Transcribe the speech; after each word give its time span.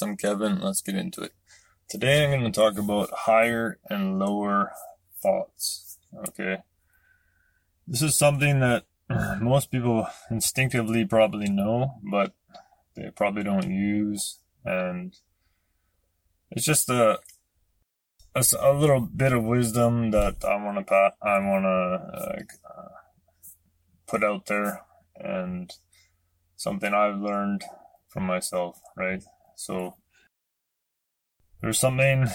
I'm 0.00 0.16
Kevin. 0.16 0.60
Let's 0.60 0.80
get 0.80 0.94
into 0.94 1.22
it. 1.22 1.32
Today 1.88 2.22
I'm 2.22 2.30
going 2.30 2.44
to 2.44 2.52
talk 2.52 2.78
about 2.78 3.10
higher 3.10 3.80
and 3.90 4.18
lower 4.18 4.72
thoughts. 5.20 5.98
Okay. 6.28 6.58
This 7.86 8.02
is 8.02 8.16
something 8.16 8.60
that 8.60 8.84
most 9.40 9.72
people 9.72 10.06
instinctively 10.30 11.04
probably 11.04 11.50
know, 11.50 11.98
but 12.08 12.34
they 12.94 13.10
probably 13.10 13.42
don't 13.42 13.70
use. 13.70 14.38
And 14.64 15.16
it's 16.52 16.64
just 16.64 16.88
a, 16.90 17.18
a, 18.36 18.44
a 18.60 18.72
little 18.72 19.00
bit 19.00 19.32
of 19.32 19.42
wisdom 19.42 20.12
that 20.12 20.44
I 20.44 20.62
want 20.62 20.86
to 20.86 20.94
I 21.22 21.38
want 21.40 21.64
to 21.64 22.46
uh, 22.68 22.88
put 24.06 24.22
out 24.22 24.46
there 24.46 24.82
and 25.16 25.72
something 26.54 26.94
I've 26.94 27.18
learned 27.18 27.64
from 28.08 28.24
myself, 28.24 28.78
right? 28.96 29.24
So 29.58 29.96
there's 31.60 31.80
something 31.80 32.28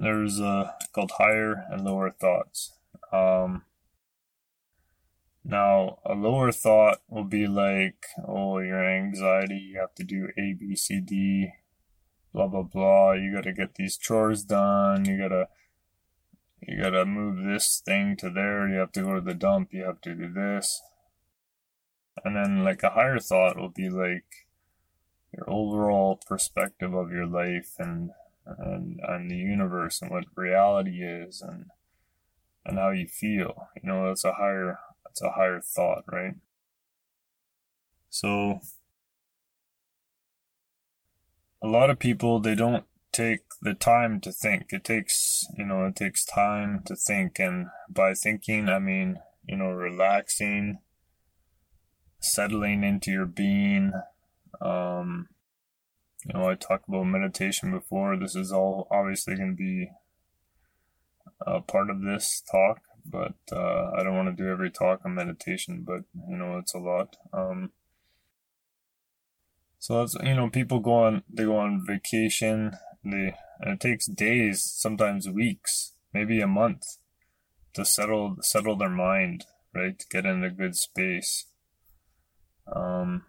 there's 0.00 0.40
uh, 0.40 0.72
called 0.92 1.12
higher 1.12 1.64
and 1.70 1.84
lower 1.84 2.10
thoughts. 2.10 2.72
Um, 3.12 3.62
now, 5.44 6.00
a 6.04 6.14
lower 6.14 6.50
thought 6.50 7.02
will 7.08 7.22
be 7.22 7.46
like, 7.46 8.04
oh, 8.26 8.58
your 8.58 8.84
anxiety, 8.84 9.58
you 9.58 9.78
have 9.78 9.94
to 9.94 10.02
do 10.02 10.30
A, 10.36 10.54
B, 10.58 10.74
C, 10.74 11.00
D, 11.00 11.52
blah, 12.34 12.48
blah, 12.48 12.62
blah. 12.62 13.12
You 13.12 13.32
got 13.32 13.44
to 13.44 13.52
get 13.52 13.76
these 13.76 13.96
chores 13.96 14.42
done. 14.42 15.04
You 15.04 15.18
got 15.18 15.28
to, 15.28 15.48
you 16.62 16.82
got 16.82 16.90
to 16.90 17.06
move 17.06 17.44
this 17.44 17.80
thing 17.86 18.16
to 18.16 18.28
there. 18.28 18.68
You 18.68 18.78
have 18.78 18.92
to 18.92 19.02
go 19.02 19.14
to 19.14 19.20
the 19.20 19.34
dump. 19.34 19.68
You 19.72 19.84
have 19.84 20.00
to 20.00 20.16
do 20.16 20.32
this. 20.32 20.82
And 22.24 22.34
then, 22.34 22.64
like, 22.64 22.82
a 22.82 22.90
higher 22.90 23.20
thought 23.20 23.56
will 23.56 23.70
be 23.70 23.88
like, 23.88 24.48
your 25.32 25.48
overall 25.48 26.20
perspective 26.26 26.94
of 26.94 27.10
your 27.10 27.26
life 27.26 27.74
and 27.78 28.10
and 28.46 29.00
and 29.02 29.30
the 29.30 29.36
universe 29.36 30.02
and 30.02 30.10
what 30.10 30.24
reality 30.34 31.02
is 31.02 31.40
and 31.40 31.66
and 32.64 32.78
how 32.78 32.90
you 32.90 33.06
feel. 33.06 33.68
You 33.82 33.88
know, 33.88 34.08
that's 34.08 34.24
a 34.24 34.34
higher 34.34 34.78
that's 35.04 35.22
a 35.22 35.32
higher 35.32 35.60
thought, 35.60 36.04
right? 36.10 36.34
So 38.08 38.60
a 41.62 41.68
lot 41.68 41.90
of 41.90 41.98
people 41.98 42.40
they 42.40 42.54
don't 42.54 42.84
take 43.12 43.40
the 43.62 43.74
time 43.74 44.20
to 44.20 44.32
think. 44.32 44.72
It 44.72 44.84
takes, 44.84 45.46
you 45.56 45.64
know, 45.64 45.86
it 45.86 45.96
takes 45.96 46.24
time 46.24 46.82
to 46.86 46.96
think 46.96 47.38
and 47.38 47.68
by 47.88 48.14
thinking 48.14 48.68
I 48.68 48.78
mean, 48.78 49.20
you 49.44 49.56
know, 49.56 49.70
relaxing, 49.70 50.78
settling 52.20 52.84
into 52.84 53.10
your 53.10 53.26
being, 53.26 53.92
um, 54.60 55.28
you 56.24 56.38
know, 56.38 56.48
I 56.48 56.54
talked 56.54 56.88
about 56.88 57.04
meditation 57.04 57.70
before. 57.70 58.16
This 58.16 58.36
is 58.36 58.52
all 58.52 58.86
obviously 58.90 59.36
going 59.36 59.50
to 59.50 59.56
be 59.56 59.90
a 61.46 61.60
part 61.60 61.90
of 61.90 62.02
this 62.02 62.42
talk, 62.50 62.80
but 63.04 63.34
uh, 63.52 63.90
I 63.96 64.02
don't 64.02 64.16
want 64.16 64.36
to 64.36 64.42
do 64.42 64.50
every 64.50 64.70
talk 64.70 65.00
on 65.04 65.14
meditation, 65.14 65.84
but 65.86 66.02
you 66.28 66.36
know, 66.36 66.58
it's 66.58 66.74
a 66.74 66.78
lot. 66.78 67.16
Um, 67.32 67.72
so 69.78 69.98
that's 69.98 70.14
you 70.22 70.34
know, 70.34 70.50
people 70.50 70.80
go 70.80 71.04
on 71.04 71.22
they 71.32 71.44
go 71.44 71.56
on 71.56 71.84
vacation. 71.86 72.72
They 73.02 73.34
and 73.60 73.74
it 73.74 73.80
takes 73.80 74.06
days, 74.06 74.62
sometimes 74.62 75.28
weeks, 75.28 75.94
maybe 76.12 76.40
a 76.40 76.46
month, 76.46 76.82
to 77.74 77.84
settle 77.84 78.36
settle 78.42 78.76
their 78.76 78.90
mind, 78.90 79.46
right? 79.74 79.98
To 79.98 80.06
get 80.10 80.26
in 80.26 80.44
a 80.44 80.50
good 80.50 80.76
space. 80.76 81.46
Um, 82.70 83.24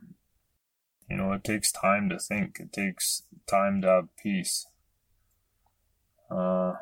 you 1.12 1.18
know, 1.18 1.34
it 1.34 1.44
takes 1.44 1.74
time 1.74 2.08
to 2.08 2.18
think. 2.18 2.58
It 2.60 2.72
takes 2.72 3.24
time 3.46 3.82
to 3.82 3.88
have 3.88 4.16
peace. 4.16 4.66
Uh, 6.30 6.76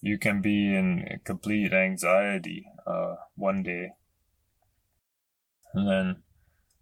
you 0.00 0.16
can 0.18 0.40
be 0.40 0.72
in 0.72 1.18
complete 1.24 1.72
anxiety 1.72 2.66
uh, 2.86 3.16
one 3.34 3.64
day, 3.64 3.94
and 5.72 5.88
then 5.88 6.22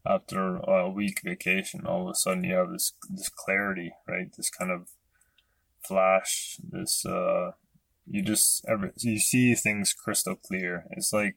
after 0.04 0.56
a 0.56 0.90
week 0.90 1.22
vacation, 1.24 1.86
all 1.86 2.02
of 2.02 2.12
a 2.12 2.14
sudden 2.14 2.44
you 2.44 2.54
have 2.54 2.70
this 2.70 2.92
this 3.08 3.30
clarity, 3.30 3.92
right? 4.06 4.30
This 4.36 4.50
kind 4.50 4.70
of 4.70 4.88
flash. 5.82 6.58
This 6.62 7.06
uh, 7.06 7.52
you 8.06 8.20
just 8.20 8.62
every 8.68 8.90
you 8.98 9.18
see 9.18 9.54
things 9.54 9.94
crystal 9.94 10.36
clear. 10.36 10.84
It's 10.90 11.14
like 11.14 11.36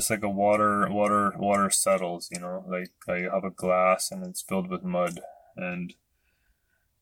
it's 0.00 0.08
like 0.08 0.22
a 0.22 0.30
water 0.30 0.88
water 0.90 1.34
water 1.36 1.68
settles 1.68 2.30
you 2.32 2.40
know 2.40 2.64
like 2.66 2.90
uh, 3.06 3.12
you 3.12 3.28
have 3.30 3.44
a 3.44 3.50
glass 3.50 4.10
and 4.10 4.24
it's 4.24 4.40
filled 4.40 4.70
with 4.70 4.82
mud. 4.82 5.20
And 5.56 5.92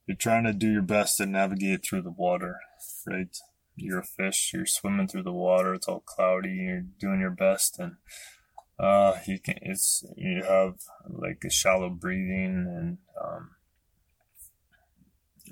you're 0.04 0.16
trying 0.16 0.42
to 0.44 0.52
do 0.52 0.72
your 0.72 0.82
best 0.82 1.18
to 1.18 1.26
navigate 1.26 1.84
through 1.84 2.02
the 2.02 2.10
water 2.10 2.58
right? 3.06 3.36
You're 3.76 4.00
a 4.00 4.04
fish 4.04 4.50
you're 4.52 4.66
swimming 4.66 5.06
through 5.06 5.22
the 5.22 5.32
water 5.32 5.74
it's 5.74 5.86
all 5.86 6.00
cloudy 6.00 6.48
you're 6.48 6.80
doing 6.80 7.20
your 7.20 7.30
best 7.30 7.78
and 7.78 7.96
uh 8.80 9.18
you 9.28 9.38
can 9.38 9.60
it's 9.62 10.04
you 10.16 10.42
have 10.42 10.74
like 11.08 11.44
a 11.46 11.50
shallow 11.50 11.90
breathing 11.90 12.66
and 12.66 12.98
um 13.22 13.50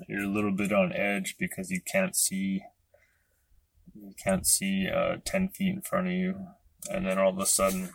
you're 0.09 0.25
a 0.25 0.27
little 0.27 0.51
bit 0.51 0.73
on 0.73 0.91
edge 0.91 1.37
because 1.39 1.71
you 1.71 1.79
can't 1.79 2.15
see 2.15 2.61
you 3.95 4.13
can't 4.21 4.45
see 4.45 4.89
uh 4.93 5.15
10 5.23 5.47
feet 5.49 5.75
in 5.75 5.81
front 5.81 6.07
of 6.07 6.13
you 6.13 6.47
and 6.89 7.05
then 7.05 7.17
all 7.17 7.29
of 7.29 7.39
a 7.39 7.45
sudden 7.45 7.93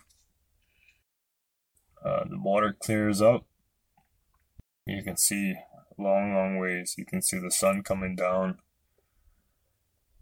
uh, 2.05 2.25
the 2.29 2.39
water 2.39 2.77
clears 2.79 3.23
up. 3.23 3.47
You 4.87 5.03
can 5.03 5.17
see 5.17 5.55
long, 5.97 6.35
long 6.35 6.59
ways. 6.59 6.95
You 6.99 7.05
can 7.05 7.23
see 7.23 7.39
the 7.39 7.51
sun 7.51 7.83
coming 7.83 8.17
down. 8.17 8.59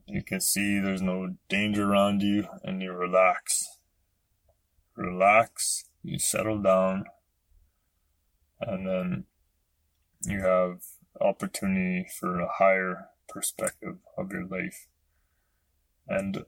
You 0.06 0.22
can 0.22 0.40
see 0.40 0.78
there's 0.78 1.02
no 1.02 1.36
danger 1.48 1.90
around 1.90 2.22
you, 2.22 2.48
and 2.64 2.82
you 2.82 2.92
relax. 2.92 3.78
Relax, 4.96 5.84
you 6.02 6.18
settle 6.18 6.60
down, 6.60 7.04
and 8.60 8.86
then 8.86 9.24
you 10.26 10.40
have 10.42 10.80
opportunity 11.20 12.06
for 12.18 12.40
a 12.40 12.48
higher 12.58 13.06
perspective 13.28 13.96
of 14.18 14.32
your 14.32 14.44
life 14.44 14.88
and 16.08 16.44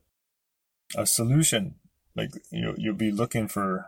a 0.96 1.06
solution 1.06 1.76
like 2.16 2.30
you 2.50 2.74
you'll 2.76 2.94
be 2.94 3.10
looking 3.10 3.48
for 3.48 3.86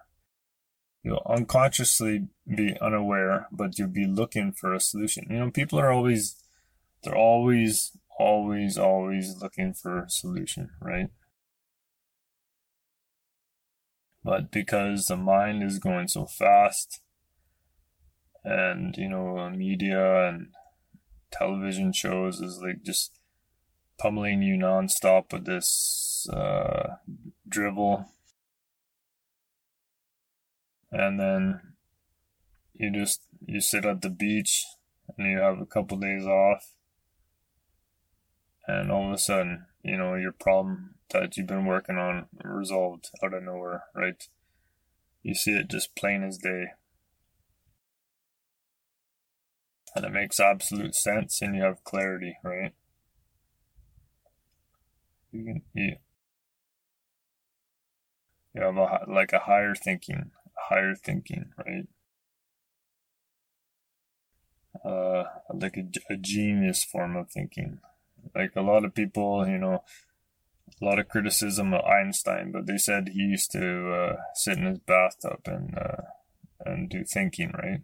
you'll 1.03 1.23
unconsciously 1.27 2.29
be 2.49 2.77
unaware, 2.81 3.47
but 3.53 3.79
you'll 3.79 3.89
be 3.89 4.07
looking 4.07 4.53
for 4.53 4.73
a 4.73 4.81
solution. 4.81 5.27
You 5.29 5.39
know, 5.39 5.51
people 5.51 5.79
are 5.79 5.93
always 5.93 6.43
they're 7.03 7.17
always 7.17 7.97
always 8.19 8.79
always 8.79 9.37
looking 9.41 9.75
for 9.75 10.05
a 10.05 10.11
solution, 10.11 10.71
right? 10.81 11.11
But 14.23 14.51
because 14.51 15.07
the 15.07 15.17
mind 15.19 15.63
is 15.63 15.79
going 15.79 16.09
so 16.09 16.25
fast 16.25 17.01
and 18.43 18.97
you 18.97 19.09
know 19.09 19.51
media 19.51 20.29
and 20.29 20.49
television 21.31 21.93
shows 21.93 22.41
is 22.41 22.61
like 22.63 22.83
just 22.83 23.19
pummeling 23.99 24.43
you 24.43 24.57
nonstop 24.57 25.33
with 25.33 25.45
this 25.45 26.27
uh, 26.33 26.97
drivel 27.49 28.07
and 30.95 31.19
then 31.19 31.61
you 32.73 32.91
just 32.93 33.23
you 33.45 33.61
sit 33.61 33.85
at 33.85 34.01
the 34.01 34.11
beach 34.11 34.65
and 35.19 35.31
you 35.31 35.39
have 35.39 35.59
a 35.61 35.67
couple 35.67 35.99
days 35.99 36.25
off. 36.25 36.71
And 38.67 38.91
all 38.91 39.09
of 39.09 39.13
a 39.13 39.19
sudden 39.19 39.67
you 39.83 39.99
know 39.99 40.15
your 40.15 40.33
problem 40.33 40.95
that 41.11 41.37
you've 41.37 41.49
been 41.49 41.67
working 41.67 41.97
on 41.97 42.27
resolved 42.43 43.11
out 43.23 43.35
of 43.35 43.43
nowhere 43.43 43.85
right? 43.95 44.23
You 45.23 45.35
see 45.35 45.53
it 45.53 45.69
just 45.69 45.97
plain 45.97 46.23
as 46.23 46.39
day. 46.39 46.67
And 49.97 50.05
it 50.05 50.13
makes 50.13 50.41
absolute 50.41 50.95
sense 50.95 51.43
and 51.43 51.57
you 51.57 51.63
have 51.63 51.83
clarity 51.83 52.37
right? 52.45 52.73
You 55.33 55.45
can 55.45 55.63
you, 55.75 55.97
you 58.55 58.63
have 58.63 58.77
a, 58.77 59.01
like 59.09 59.33
a 59.33 59.41
higher 59.41 59.75
thinking 59.75 60.31
higher 60.69 60.95
thinking, 60.95 61.53
right? 61.59 61.87
Uh, 64.85 65.25
like 65.55 65.77
a, 65.77 66.13
a 66.13 66.17
genius 66.17 66.85
form 66.85 67.17
of 67.17 67.31
thinking. 67.31 67.79
Like 68.35 68.53
a 68.57 68.63
lot 68.63 68.85
of 68.85 68.95
people, 68.95 69.47
you 69.47 69.59
know, 69.59 69.85
a 70.81 70.85
lot 70.85 70.99
of 70.99 71.09
criticism 71.09 71.73
of 71.73 71.85
Einstein, 71.85 72.53
but 72.53 72.67
they 72.67 72.79
said 72.79 73.09
he 73.09 73.21
used 73.21 73.53
to 73.53 73.93
uh, 73.93 74.17
sit 74.35 74.59
in 74.59 74.65
his 74.65 74.79
bathtub 74.79 75.41
and 75.47 75.77
uh, 75.77 76.03
and 76.65 76.89
do 76.89 77.05
thinking, 77.05 77.53
right? 77.53 77.83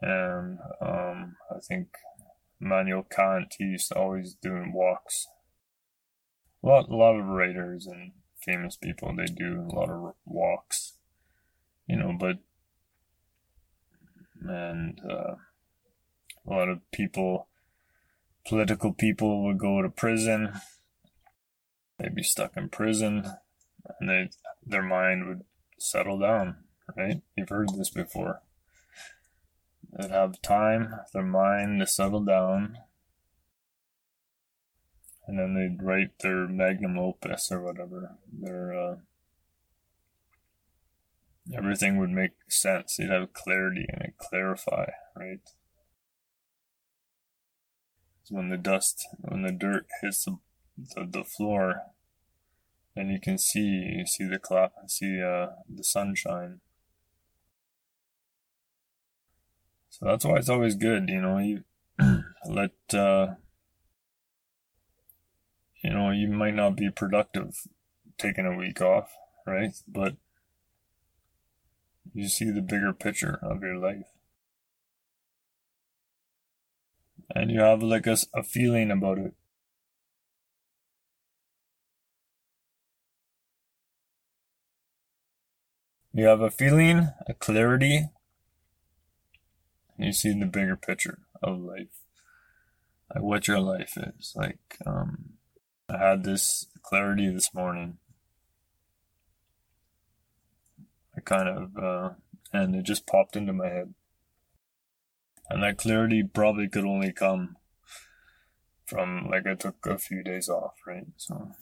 And 0.00 0.58
um, 0.80 1.36
I 1.50 1.58
think 1.60 1.88
Immanuel 2.60 3.06
Kant, 3.08 3.54
he 3.58 3.64
used 3.64 3.88
to 3.88 3.98
always 3.98 4.34
doing 4.34 4.72
walks. 4.72 5.26
A 6.62 6.66
lot, 6.68 6.88
a 6.88 6.96
lot 6.96 7.18
of 7.18 7.26
writers 7.26 7.86
and 7.86 8.12
famous 8.44 8.76
people, 8.76 9.14
they 9.16 9.26
do 9.26 9.60
a 9.60 9.74
lot 9.74 9.90
of 9.90 10.14
walks, 10.24 10.94
you 11.86 11.96
know, 11.96 12.14
but 12.18 12.38
and 14.44 15.00
uh, 15.08 15.34
a 16.46 16.50
lot 16.50 16.68
of 16.68 16.80
people, 16.90 17.46
political 18.46 18.92
people, 18.92 19.44
would 19.44 19.58
go 19.58 19.82
to 19.82 19.88
prison. 19.88 20.52
They'd 21.98 22.14
be 22.14 22.22
stuck 22.22 22.56
in 22.56 22.68
prison, 22.68 23.24
and 24.00 24.08
they 24.08 24.30
their 24.64 24.82
mind 24.82 25.28
would 25.28 25.44
settle 25.78 26.18
down. 26.18 26.56
Right? 26.96 27.22
You've 27.36 27.48
heard 27.48 27.70
this 27.76 27.90
before. 27.90 28.42
They'd 29.92 30.10
have 30.10 30.42
time, 30.42 30.94
their 31.12 31.22
mind 31.22 31.80
to 31.80 31.86
settle 31.86 32.24
down, 32.24 32.78
and 35.32 35.38
then 35.38 35.54
they'd 35.54 35.82
write 35.82 36.18
their 36.18 36.46
magnum 36.46 36.98
opus 36.98 37.50
or 37.50 37.62
whatever. 37.62 38.16
Their 38.30 38.78
uh, 38.78 38.96
everything 41.56 41.96
would 41.96 42.10
make 42.10 42.32
sense. 42.48 42.98
You'd 42.98 43.10
have 43.10 43.32
clarity 43.32 43.86
and 43.88 44.02
it 44.02 44.18
clarify, 44.18 44.90
right? 45.16 45.40
When 48.28 48.50
the 48.50 48.58
dust, 48.58 49.08
when 49.20 49.40
the 49.40 49.52
dirt 49.52 49.86
hits 50.02 50.26
the, 50.26 50.36
the, 50.76 51.06
the 51.10 51.24
floor, 51.24 51.80
then 52.94 53.08
you 53.08 53.18
can 53.18 53.38
see, 53.38 53.94
you 53.96 54.06
see 54.06 54.24
the 54.24 54.38
cloud, 54.38 54.70
see 54.86 55.22
uh, 55.22 55.46
the 55.66 55.82
sunshine. 55.82 56.60
So 59.88 60.06
that's 60.06 60.26
why 60.26 60.36
it's 60.36 60.50
always 60.50 60.74
good, 60.74 61.08
you 61.08 61.22
know, 61.22 61.38
you 61.38 61.64
let, 62.46 62.72
uh, 62.92 63.34
you 65.82 65.90
know, 65.90 66.10
you 66.10 66.28
might 66.28 66.54
not 66.54 66.76
be 66.76 66.90
productive 66.90 67.66
taking 68.18 68.46
a 68.46 68.56
week 68.56 68.80
off, 68.80 69.12
right? 69.46 69.72
But 69.88 70.16
you 72.14 72.28
see 72.28 72.50
the 72.50 72.62
bigger 72.62 72.92
picture 72.92 73.38
of 73.42 73.62
your 73.62 73.76
life. 73.76 74.06
And 77.34 77.50
you 77.50 77.60
have 77.60 77.82
like 77.82 78.06
a, 78.06 78.16
a 78.34 78.42
feeling 78.42 78.90
about 78.90 79.18
it. 79.18 79.34
You 86.12 86.26
have 86.26 86.40
a 86.42 86.50
feeling, 86.50 87.08
a 87.26 87.34
clarity, 87.34 88.10
and 89.96 90.06
you 90.06 90.12
see 90.12 90.38
the 90.38 90.46
bigger 90.46 90.76
picture 90.76 91.18
of 91.42 91.58
life. 91.58 91.88
Like 93.14 93.22
what 93.22 93.48
your 93.48 93.60
life 93.60 93.96
is. 93.96 94.32
Like, 94.36 94.78
um, 94.86 95.34
I 95.92 95.98
had 95.98 96.24
this 96.24 96.66
clarity 96.82 97.28
this 97.28 97.52
morning 97.54 97.98
I 101.16 101.20
kind 101.20 101.48
of, 101.48 101.76
uh, 101.76 102.10
and 102.52 102.74
it 102.74 102.84
just 102.84 103.06
popped 103.06 103.36
into 103.36 103.52
my 103.52 103.68
head. 103.68 103.94
And 105.50 105.62
that 105.62 105.78
clarity 105.78 106.22
probably 106.22 106.68
could 106.68 106.84
only 106.84 107.12
come 107.12 107.56
from, 108.86 109.28
like, 109.30 109.46
I 109.46 109.54
took 109.54 109.86
a 109.86 109.98
few 109.98 110.22
days 110.22 110.48
off, 110.48 110.74
right? 110.86 111.06
So, 111.16 111.52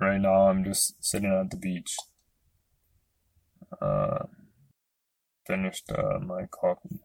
right 0.00 0.20
now 0.20 0.48
I'm 0.48 0.62
just 0.62 1.02
sitting 1.04 1.32
at 1.32 1.50
the 1.50 1.56
beach. 1.56 1.96
Uh, 3.80 4.26
finished 5.46 5.90
uh, 5.90 6.20
my 6.20 6.46
coffee. 6.46 7.00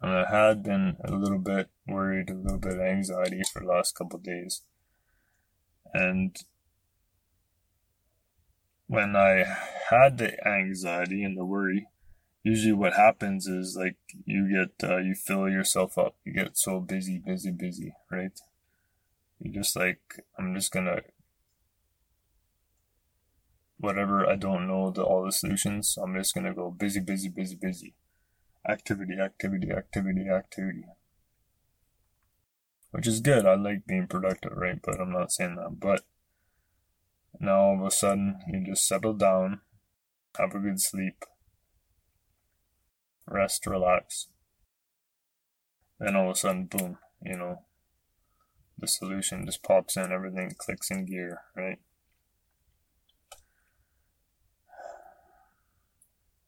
And 0.00 0.12
I 0.12 0.28
had 0.30 0.62
been 0.62 0.96
a 1.02 1.12
little 1.12 1.38
bit 1.38 1.68
worried, 1.86 2.30
a 2.30 2.34
little 2.34 2.58
bit 2.58 2.78
anxiety 2.78 3.42
for 3.50 3.60
the 3.60 3.66
last 3.66 3.94
couple 3.94 4.18
days. 4.18 4.62
And 5.94 6.36
when 8.86 9.16
I 9.16 9.44
had 9.90 10.18
the 10.18 10.46
anxiety 10.46 11.24
and 11.24 11.36
the 11.36 11.44
worry, 11.44 11.88
usually 12.42 12.72
what 12.72 12.94
happens 12.94 13.46
is 13.46 13.76
like 13.76 13.96
you 14.24 14.48
get 14.48 14.88
uh, 14.88 14.98
you 14.98 15.14
fill 15.14 15.48
yourself 15.48 15.98
up. 15.98 16.14
You 16.24 16.32
get 16.32 16.56
so 16.56 16.80
busy, 16.80 17.18
busy, 17.18 17.50
busy, 17.50 17.92
right? 18.10 18.38
You 19.40 19.52
just 19.52 19.76
like 19.76 20.22
I'm 20.38 20.54
just 20.54 20.72
gonna 20.72 21.00
whatever 23.78 24.26
I 24.26 24.36
don't 24.36 24.68
know 24.68 24.90
the 24.90 25.02
all 25.02 25.24
the 25.24 25.32
solutions. 25.32 25.88
So 25.88 26.02
I'm 26.02 26.14
just 26.14 26.34
gonna 26.34 26.54
go 26.54 26.70
busy, 26.70 27.00
busy, 27.00 27.28
busy, 27.28 27.56
busy. 27.56 27.94
Activity, 28.68 29.14
activity, 29.22 29.70
activity, 29.70 30.28
activity. 30.28 30.84
Which 32.90 33.06
is 33.06 33.20
good. 33.20 33.46
I 33.46 33.54
like 33.54 33.86
being 33.86 34.06
productive, 34.06 34.52
right? 34.56 34.80
But 34.82 35.00
I'm 35.00 35.12
not 35.12 35.30
saying 35.30 35.56
that. 35.56 35.78
But 35.78 36.02
now 37.38 37.60
all 37.60 37.80
of 37.80 37.86
a 37.86 37.90
sudden, 37.90 38.40
you 38.48 38.64
just 38.64 38.86
settle 38.86 39.12
down, 39.12 39.60
have 40.38 40.54
a 40.54 40.58
good 40.58 40.80
sleep, 40.80 41.24
rest, 43.26 43.66
relax. 43.66 44.28
Then 46.00 46.16
all 46.16 46.30
of 46.30 46.36
a 46.36 46.38
sudden, 46.38 46.66
boom, 46.66 46.98
you 47.22 47.36
know, 47.36 47.62
the 48.78 48.88
solution 48.88 49.46
just 49.46 49.62
pops 49.62 49.96
in, 49.96 50.12
everything 50.12 50.52
clicks 50.58 50.90
in 50.90 51.06
gear, 51.06 51.42
right? 51.56 51.78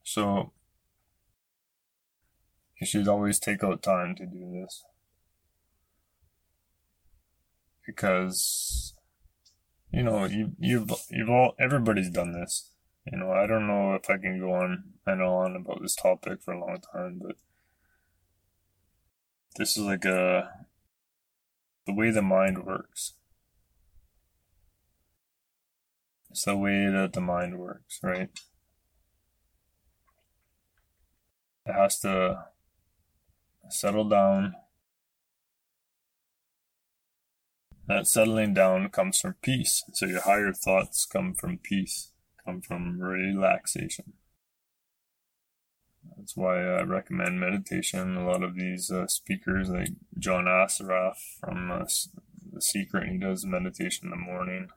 So, 0.02 0.52
you 2.80 2.86
should 2.86 3.08
always 3.08 3.38
take 3.38 3.64
out 3.64 3.82
time 3.82 4.14
to 4.16 4.26
do 4.26 4.60
this. 4.60 4.84
Because 7.86 8.94
you 9.90 10.02
know, 10.02 10.26
you 10.26 10.52
you've 10.58 10.90
you've 11.10 11.30
all 11.30 11.54
everybody's 11.58 12.10
done 12.10 12.32
this. 12.32 12.70
You 13.10 13.18
know, 13.18 13.32
I 13.32 13.46
don't 13.46 13.66
know 13.66 13.94
if 13.94 14.10
I 14.10 14.18
can 14.18 14.38
go 14.38 14.52
on 14.52 14.84
and 15.06 15.22
on 15.22 15.56
about 15.56 15.80
this 15.80 15.96
topic 15.96 16.42
for 16.42 16.52
a 16.52 16.60
long 16.60 16.78
time, 16.92 17.20
but 17.22 17.36
this 19.56 19.76
is 19.76 19.84
like 19.84 20.04
a 20.04 20.50
the 21.86 21.94
way 21.94 22.10
the 22.10 22.22
mind 22.22 22.64
works. 22.64 23.14
It's 26.30 26.44
the 26.44 26.56
way 26.56 26.86
that 26.90 27.14
the 27.14 27.22
mind 27.22 27.58
works, 27.58 27.98
right? 28.02 28.28
It 31.64 31.72
has 31.72 31.98
to 32.00 32.44
settle 33.72 34.08
down 34.08 34.54
That 37.88 38.06
settling 38.06 38.52
down 38.52 38.90
comes 38.90 39.18
from 39.18 39.36
peace. 39.40 39.82
So 39.94 40.04
your 40.04 40.20
higher 40.20 40.52
thoughts 40.52 41.06
come 41.06 41.34
from 41.34 41.56
peace, 41.56 42.12
come 42.44 42.60
from 42.60 43.00
relaxation. 43.00 44.12
That's 46.16 46.36
why 46.36 46.62
I 46.62 46.82
recommend 46.82 47.40
meditation. 47.40 48.16
A 48.16 48.26
lot 48.26 48.42
of 48.42 48.56
these 48.56 48.90
uh, 48.90 49.06
speakers, 49.06 49.70
like 49.70 49.88
John 50.18 50.44
Assaraf 50.44 51.14
from 51.40 51.70
uh, 51.70 51.86
The 52.52 52.60
Secret, 52.60 53.08
he 53.08 53.16
does 53.16 53.46
meditation 53.46 54.08
in 54.08 54.10
the 54.10 54.16
morning. 54.16 54.68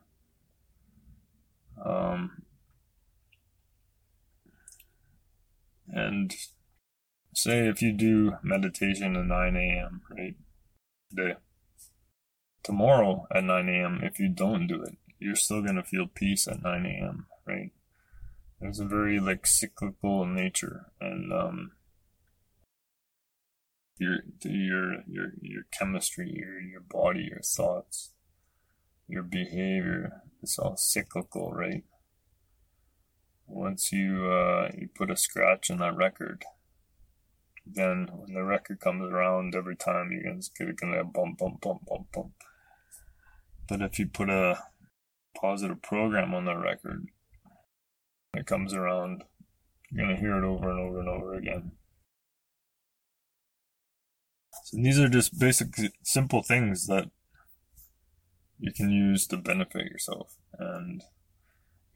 Um, 1.84 2.42
and 5.88 6.34
say 7.34 7.68
if 7.68 7.82
you 7.82 7.92
do 7.92 8.34
meditation 8.42 9.16
at 9.16 9.26
9 9.26 9.56
a.m., 9.56 10.02
right, 10.10 10.36
today 11.10 11.36
tomorrow 12.62 13.26
at 13.34 13.44
9 13.44 13.68
a.m., 13.68 14.00
if 14.02 14.18
you 14.18 14.28
don't 14.28 14.66
do 14.66 14.82
it, 14.82 14.96
you're 15.18 15.36
still 15.36 15.62
going 15.62 15.76
to 15.76 15.82
feel 15.82 16.06
peace 16.06 16.46
at 16.48 16.62
9 16.62 16.86
a.m., 16.86 17.26
right? 17.46 17.72
There's 18.60 18.80
a 18.80 18.84
very 18.84 19.18
like 19.18 19.46
cyclical 19.46 20.24
nature 20.24 20.92
and 21.00 21.32
um 21.32 21.72
your 23.98 24.18
your 24.44 25.02
your 25.08 25.32
your 25.40 25.62
chemistry, 25.76 26.32
your 26.32 26.60
your 26.60 26.80
body, 26.80 27.28
your 27.28 27.42
thoughts, 27.42 28.12
your 29.08 29.24
behavior, 29.24 30.22
it's 30.42 30.58
all 30.58 30.76
cyclical, 30.76 31.52
right? 31.52 31.82
Once 33.46 33.90
you 33.92 34.26
uh 34.26 34.70
you 34.78 34.88
put 34.94 35.10
a 35.10 35.16
scratch 35.16 35.68
in 35.68 35.78
that 35.78 35.96
record, 35.96 36.44
then 37.66 38.08
when 38.12 38.34
the 38.34 38.42
record 38.42 38.80
comes 38.80 39.10
around 39.10 39.54
every 39.54 39.76
time 39.76 40.10
you're 40.10 40.22
gonna, 40.22 40.72
gonna 40.72 41.04
bump 41.04 41.38
bump 41.38 41.60
bump 41.60 41.86
bump 41.86 42.12
bump 42.12 42.32
but 43.68 43.80
if 43.80 43.98
you 43.98 44.06
put 44.06 44.28
a 44.28 44.58
positive 45.34 45.82
program 45.82 46.34
on 46.34 46.44
the 46.44 46.56
record, 46.56 47.06
it 48.34 48.46
comes 48.46 48.74
around, 48.74 49.24
you're 49.90 50.08
to 50.08 50.16
hear 50.16 50.36
it 50.36 50.44
over 50.44 50.70
and 50.70 50.78
over 50.78 51.00
and 51.00 51.08
over 51.08 51.34
again. 51.34 51.72
So 54.64 54.76
these 54.76 54.98
are 54.98 55.08
just 55.08 55.38
basic, 55.38 55.68
simple 56.02 56.42
things 56.42 56.86
that 56.86 57.10
you 58.58 58.72
can 58.72 58.90
use 58.90 59.26
to 59.28 59.36
benefit 59.36 59.86
yourself. 59.86 60.36
And 60.58 61.02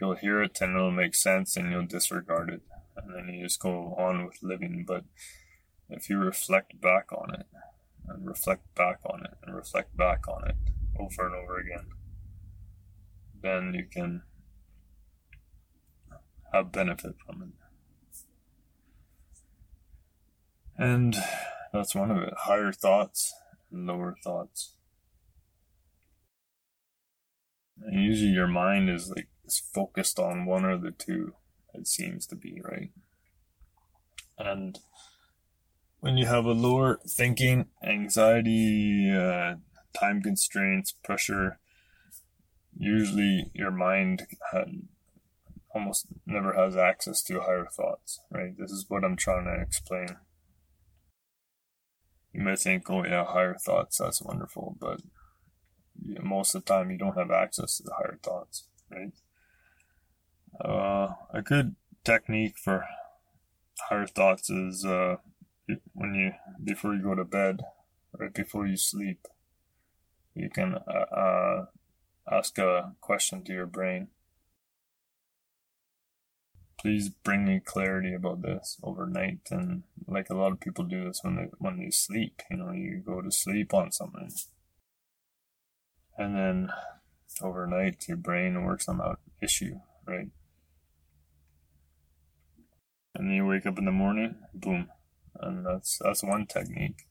you'll 0.00 0.16
hear 0.16 0.42
it 0.42 0.58
and 0.60 0.76
it'll 0.76 0.90
make 0.90 1.14
sense 1.14 1.56
and 1.56 1.70
you'll 1.70 1.86
disregard 1.86 2.50
it. 2.50 2.62
And 2.96 3.14
then 3.14 3.34
you 3.34 3.44
just 3.44 3.60
go 3.60 3.94
on 3.98 4.24
with 4.24 4.42
living. 4.42 4.84
But 4.86 5.04
if 5.88 6.10
you 6.10 6.18
reflect 6.18 6.80
back 6.80 7.12
on 7.12 7.34
it, 7.34 7.46
and 8.08 8.26
reflect 8.26 8.74
back 8.74 9.00
on 9.04 9.24
it, 9.24 9.34
and 9.42 9.54
reflect 9.54 9.96
back 9.96 10.28
on 10.28 10.48
it, 10.48 10.56
over 10.98 11.26
and 11.26 11.34
over 11.34 11.58
again. 11.58 11.86
Then 13.42 13.74
you 13.74 13.84
can 13.90 14.22
have 16.52 16.72
benefit 16.72 17.14
from 17.24 17.42
it. 17.42 17.48
And 20.78 21.16
that's 21.72 21.94
one 21.94 22.10
of 22.10 22.18
it 22.18 22.34
higher 22.36 22.72
thoughts 22.72 23.34
and 23.70 23.86
lower 23.86 24.14
thoughts. 24.22 24.74
And 27.80 28.02
usually 28.02 28.30
your 28.30 28.46
mind 28.46 28.90
is 28.90 29.10
like 29.10 29.28
is 29.44 29.58
focused 29.58 30.18
on 30.18 30.44
one 30.44 30.64
or 30.64 30.76
the 30.76 30.90
two, 30.90 31.34
it 31.72 31.86
seems 31.86 32.26
to 32.26 32.36
be, 32.36 32.60
right? 32.62 32.90
And 34.38 34.78
when 36.06 36.16
you 36.16 36.26
have 36.26 36.44
a 36.44 36.52
lower 36.52 37.00
thinking, 37.04 37.66
anxiety, 37.82 39.10
uh, 39.10 39.56
time 39.98 40.22
constraints, 40.22 40.92
pressure, 40.92 41.58
usually 42.78 43.50
your 43.52 43.72
mind 43.72 44.24
almost 45.74 46.06
never 46.24 46.52
has 46.52 46.76
access 46.76 47.24
to 47.24 47.40
higher 47.40 47.66
thoughts, 47.66 48.20
right? 48.30 48.56
This 48.56 48.70
is 48.70 48.84
what 48.86 49.02
I'm 49.02 49.16
trying 49.16 49.46
to 49.46 49.60
explain. 49.60 50.06
You 52.32 52.44
may 52.44 52.54
think, 52.54 52.88
oh 52.88 53.04
yeah, 53.04 53.24
higher 53.24 53.56
thoughts, 53.56 53.98
that's 53.98 54.22
wonderful, 54.22 54.76
but 54.80 55.00
most 56.22 56.54
of 56.54 56.64
the 56.64 56.72
time 56.72 56.92
you 56.92 56.98
don't 56.98 57.18
have 57.18 57.32
access 57.32 57.78
to 57.78 57.82
the 57.82 57.94
higher 57.94 58.20
thoughts, 58.22 58.68
right? 58.92 59.12
Uh, 60.64 61.14
a 61.34 61.42
good 61.42 61.74
technique 62.04 62.58
for 62.62 62.86
higher 63.88 64.06
thoughts 64.06 64.48
is 64.48 64.84
uh, 64.84 65.16
when 65.94 66.14
you 66.14 66.32
before 66.62 66.94
you 66.94 67.02
go 67.02 67.14
to 67.14 67.24
bed, 67.24 67.62
right 68.18 68.32
before 68.34 68.66
you 68.66 68.76
sleep, 68.76 69.26
you 70.34 70.48
can 70.50 70.74
uh, 70.74 71.14
uh, 71.14 71.66
ask 72.30 72.58
a 72.58 72.94
question 73.00 73.42
to 73.44 73.52
your 73.52 73.66
brain. 73.66 74.08
Please 76.78 77.10
bring 77.10 77.44
me 77.44 77.60
clarity 77.60 78.14
about 78.14 78.40
this 78.40 78.78
overnight, 78.82 79.40
and 79.50 79.82
like 80.06 80.30
a 80.30 80.34
lot 80.34 80.52
of 80.52 80.60
people 80.60 80.84
do 80.84 81.04
this 81.04 81.22
when 81.22 81.36
they 81.36 81.50
when 81.58 81.76
they 81.78 81.90
sleep. 81.90 82.40
You 82.50 82.56
know, 82.56 82.72
you 82.72 83.02
go 83.04 83.20
to 83.20 83.30
sleep 83.30 83.74
on 83.74 83.92
something, 83.92 84.30
and 86.18 86.36
then 86.36 86.70
overnight 87.42 88.08
your 88.08 88.16
brain 88.16 88.64
works 88.64 88.88
on 88.88 88.98
that 88.98 89.16
issue, 89.42 89.80
right? 90.06 90.28
And 93.16 93.28
then 93.28 93.34
you 93.34 93.44
wake 93.46 93.66
up 93.66 93.78
in 93.78 93.84
the 93.84 93.90
morning, 93.90 94.36
boom, 94.54 94.88
and 95.40 95.64
that's 95.66 95.98
that's 96.02 96.22
one 96.22 96.46
technique. 96.46 97.06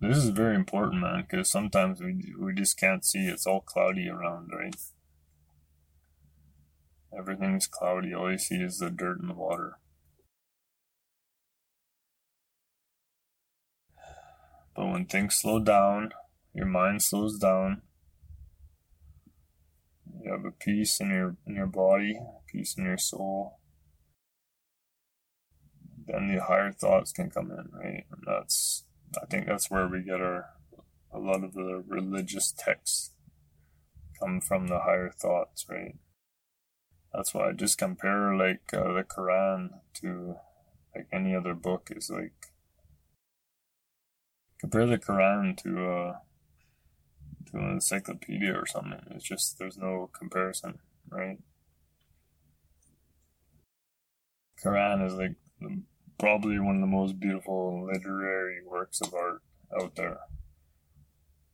This 0.00 0.16
is 0.16 0.30
very 0.30 0.54
important, 0.54 1.02
man, 1.02 1.26
because 1.28 1.50
sometimes 1.50 2.00
we 2.00 2.34
we 2.38 2.54
just 2.54 2.78
can't 2.78 3.04
see. 3.04 3.26
It's 3.26 3.46
all 3.46 3.60
cloudy 3.60 4.08
around, 4.08 4.50
right? 4.56 4.74
Everything's 7.16 7.66
cloudy. 7.66 8.14
All 8.14 8.30
you 8.30 8.38
see 8.38 8.56
is 8.56 8.78
the 8.78 8.90
dirt 8.90 9.20
and 9.20 9.28
the 9.28 9.34
water. 9.34 9.78
But 14.74 14.86
when 14.86 15.04
things 15.04 15.34
slow 15.34 15.58
down, 15.58 16.12
your 16.54 16.66
mind 16.66 17.02
slows 17.02 17.38
down. 17.38 17.82
You 20.22 20.32
have 20.32 20.44
a 20.46 20.50
peace 20.50 20.98
in 21.00 21.10
your 21.10 21.36
in 21.46 21.56
your 21.56 21.66
body, 21.66 22.18
peace 22.50 22.74
in 22.78 22.84
your 22.84 22.98
soul. 22.98 23.59
Then 26.10 26.28
the 26.28 26.42
higher 26.42 26.72
thoughts 26.72 27.12
can 27.12 27.30
come 27.30 27.50
in, 27.50 27.68
right? 27.72 28.04
And 28.10 28.22
that's 28.26 28.84
I 29.20 29.26
think 29.26 29.46
that's 29.46 29.70
where 29.70 29.86
we 29.86 30.02
get 30.02 30.20
our 30.20 30.50
a 31.12 31.18
lot 31.18 31.44
of 31.44 31.54
the 31.54 31.84
religious 31.86 32.52
texts 32.56 33.12
come 34.18 34.40
from 34.40 34.66
the 34.66 34.80
higher 34.80 35.10
thoughts, 35.10 35.66
right? 35.68 35.96
That's 37.12 37.34
why 37.34 37.48
I 37.48 37.52
just 37.52 37.78
compare 37.78 38.34
like 38.36 38.72
uh, 38.72 38.92
the 38.92 39.04
Quran 39.04 39.70
to 39.94 40.36
like 40.94 41.06
any 41.12 41.34
other 41.34 41.54
book 41.54 41.90
is 41.94 42.10
like 42.10 42.52
compare 44.58 44.86
the 44.86 44.98
Quran 44.98 45.56
to 45.62 45.88
uh 45.88 46.12
to 47.50 47.56
an 47.56 47.70
encyclopedia 47.72 48.52
or 48.52 48.66
something. 48.66 49.00
It's 49.10 49.24
just 49.24 49.58
there's 49.58 49.78
no 49.78 50.10
comparison, 50.12 50.78
right? 51.08 51.38
Quran 54.62 55.06
is 55.06 55.14
like 55.14 55.34
probably 56.20 56.58
one 56.58 56.76
of 56.76 56.80
the 56.82 56.86
most 56.86 57.18
beautiful 57.18 57.88
literary 57.90 58.58
works 58.64 59.00
of 59.00 59.14
art 59.14 59.42
out 59.80 59.96
there. 59.96 60.18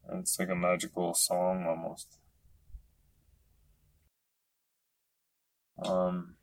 And 0.08 0.20
it's 0.20 0.38
like 0.40 0.49
a 0.50 0.56
magical 0.56 1.14
song 1.14 1.64
almost. 1.66 2.18
Um, 5.85 6.35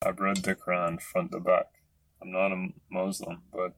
I've 0.00 0.20
read 0.20 0.38
the 0.38 0.54
Quran 0.54 1.02
front 1.02 1.32
to 1.32 1.40
back. 1.40 1.66
I'm 2.22 2.30
not 2.30 2.52
a 2.52 2.68
Muslim, 2.88 3.42
but 3.52 3.74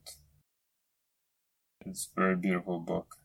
it's 1.83 2.09
a 2.15 2.19
very 2.19 2.35
beautiful 2.35 2.79
book. 2.79 3.15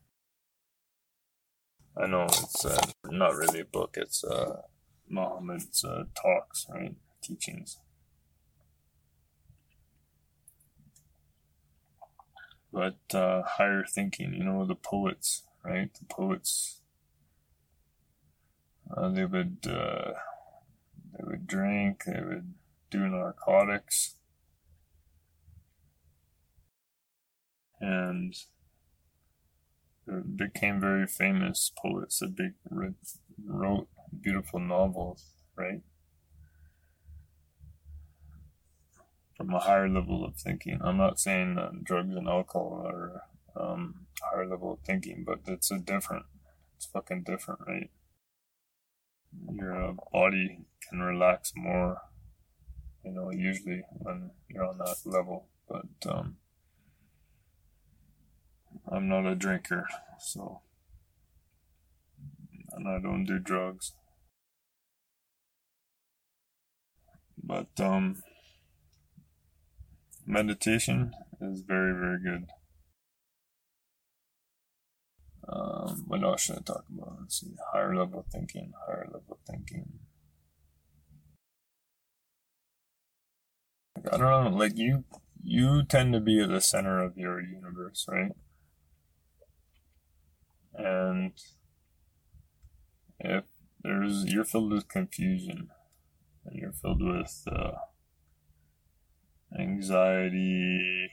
I 1.95 2.07
know 2.07 2.23
it's 2.23 2.65
uh, 2.65 2.81
not 3.05 3.35
really 3.35 3.59
a 3.59 3.65
book, 3.65 3.97
it's 3.97 4.23
uh, 4.23 4.61
Muhammad's 5.07 5.83
uh, 5.83 6.05
talks, 6.19 6.65
right? 6.73 6.95
Teachings. 7.21 7.77
But 12.73 12.97
uh, 13.13 13.43
higher 13.43 13.83
thinking, 13.85 14.33
you 14.33 14.43
know, 14.43 14.65
the 14.65 14.75
poets, 14.75 15.43
right? 15.63 15.93
The 15.93 16.05
poets, 16.05 16.81
uh, 18.95 19.09
they 19.09 19.25
would 19.25 19.57
uh, 19.67 20.13
they 21.13 21.23
would 21.23 21.45
drink, 21.47 22.03
they 22.05 22.21
would 22.21 22.55
do 22.89 23.07
narcotics, 23.07 24.15
and 27.81 28.35
became 30.35 30.79
very 30.81 31.07
famous 31.07 31.71
poets 31.77 32.19
that 32.19 32.53
wrote 33.45 33.87
beautiful 34.21 34.59
novels, 34.59 35.33
right? 35.55 35.81
From 39.39 39.53
a 39.53 39.59
higher 39.59 39.87
level 39.87 40.25
of 40.25 40.35
thinking. 40.35 40.81
I'm 40.83 40.97
not 40.97 41.17
saying 41.17 41.55
that 41.55 41.85
drugs 41.85 42.13
and 42.13 42.27
alcohol 42.27 42.83
are 42.85 43.21
um, 43.55 44.05
higher 44.21 44.45
level 44.45 44.73
of 44.73 44.79
thinking, 44.81 45.23
but 45.25 45.39
it's 45.47 45.71
a 45.71 45.79
different. 45.79 46.25
It's 46.75 46.87
fucking 46.87 47.23
different, 47.23 47.61
right? 47.65 47.89
Your 49.49 49.91
uh, 49.91 49.93
body 50.11 50.65
can 50.89 50.99
relax 50.99 51.53
more, 51.55 52.01
you 53.05 53.11
know, 53.11 53.31
usually 53.31 53.83
when 53.99 54.31
you're 54.49 54.65
on 54.65 54.77
that 54.79 54.97
level, 55.05 55.47
but 55.69 55.85
um, 56.05 56.35
I'm 58.91 59.07
not 59.07 59.25
a 59.25 59.35
drinker, 59.35 59.87
so. 60.19 60.59
And 62.73 62.89
I 62.89 62.99
don't 62.99 63.23
do 63.23 63.39
drugs. 63.39 63.93
But, 67.41 67.69
um, 67.79 68.21
meditation 70.29 71.11
is 71.41 71.61
very, 71.61 71.93
very 71.93 72.19
good. 72.21 72.45
Um, 75.51 76.05
what 76.07 76.23
else 76.23 76.43
should 76.43 76.57
I 76.57 76.61
talk 76.61 76.85
about? 76.93 77.17
Let's 77.19 77.39
see. 77.41 77.55
Higher 77.73 77.95
level 77.95 78.25
thinking, 78.31 78.71
higher 78.85 79.07
level 79.11 79.39
thinking. 79.49 79.99
I 84.09 84.17
don't 84.17 84.51
know, 84.51 84.57
like 84.57 84.77
you, 84.77 85.03
you 85.43 85.83
tend 85.83 86.13
to 86.13 86.21
be 86.21 86.39
at 86.41 86.49
the 86.49 86.61
center 86.61 87.03
of 87.03 87.17
your 87.17 87.41
universe, 87.41 88.05
right? 88.07 88.31
and 90.79 91.33
if 93.19 93.43
there's 93.83 94.25
you're 94.25 94.45
filled 94.45 94.71
with 94.71 94.87
confusion 94.87 95.69
and 96.45 96.55
you're 96.55 96.71
filled 96.71 97.03
with 97.03 97.43
uh, 97.51 97.71
anxiety. 99.57 101.11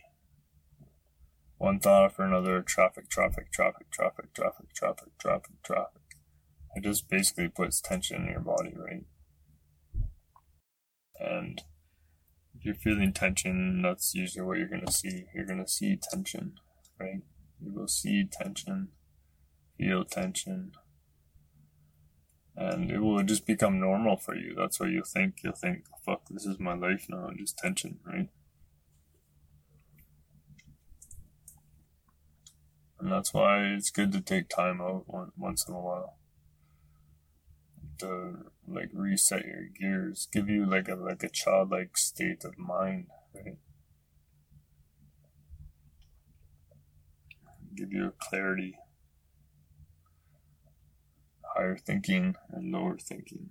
One 1.59 1.79
thought 1.79 2.05
after 2.05 2.23
another 2.23 2.61
traffic 2.63 3.09
traffic 3.09 3.51
traffic 3.51 3.91
traffic 3.91 4.35
traffic 4.35 4.75
traffic 4.75 5.19
traffic 5.19 5.63
traffic. 5.63 6.03
It 6.75 6.85
just 6.85 7.09
basically 7.09 7.49
puts 7.49 7.81
tension 7.81 8.23
in 8.23 8.29
your 8.29 8.41
body 8.41 8.75
right? 8.77 9.05
And 11.19 11.63
if 12.55 12.65
you're 12.65 12.75
feeling 12.75 13.13
tension 13.13 13.81
that's 13.83 14.15
usually 14.15 14.45
what 14.45 14.59
you're 14.59 14.69
going 14.69 14.85
to 14.85 14.93
see. 14.93 15.25
You're 15.35 15.47
going 15.47 15.65
to 15.65 15.71
see 15.71 15.97
tension 15.97 16.55
right? 17.01 17.23
You 17.61 17.73
will 17.73 17.89
see 17.89 18.25
tension 18.31 18.89
feel 19.79 20.05
tension. 20.05 20.73
And 22.57 22.91
it 22.91 23.01
will 23.01 23.23
just 23.23 23.47
become 23.47 23.79
normal 23.81 24.17
for 24.17 24.35
you. 24.35 24.55
That's 24.57 24.81
what 24.81 24.91
you 24.91 25.03
think. 25.05 25.37
You'll 25.45 25.53
think, 25.55 25.85
fuck, 26.05 26.23
this 26.31 26.47
is 26.47 26.59
my 26.59 26.75
life 26.75 27.07
now, 27.09 27.31
just 27.37 27.59
tension, 27.59 27.99
right? 28.07 28.29
And 32.99 33.13
that's 33.13 33.33
why 33.35 33.65
it's 33.65 33.91
good 33.91 34.13
to 34.13 34.21
take 34.21 34.49
time 34.49 34.81
out 34.81 35.05
once 35.37 35.67
in 35.69 35.75
a 35.75 35.81
while. 35.81 36.17
to 37.99 38.51
like 38.67 38.91
reset 38.93 39.45
your 39.45 39.65
gears, 39.79 40.29
give 40.33 40.49
you 40.49 40.67
like 40.67 40.89
a 40.89 40.95
like 40.95 41.23
a 41.23 41.29
childlike 41.29 41.97
state 41.97 42.45
of 42.45 42.59
mind, 42.59 43.07
right? 43.35 43.57
Give 47.75 47.93
you 47.93 48.07
a 48.07 48.11
clarity, 48.11 48.77
higher 51.57 51.77
thinking 51.77 52.37
and 52.51 52.73
lower 52.73 52.99
thinking. 52.99 53.51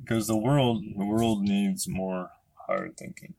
Because 0.00 0.26
the 0.26 0.36
world 0.36 0.82
the 0.96 1.04
world 1.04 1.42
needs 1.42 1.86
more 1.86 2.30
higher 2.66 2.88
thinking. 2.88 3.34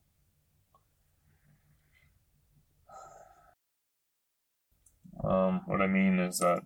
Um, 5.23 5.61
what 5.65 5.81
I 5.81 5.87
mean 5.87 6.19
is 6.19 6.39
that 6.39 6.63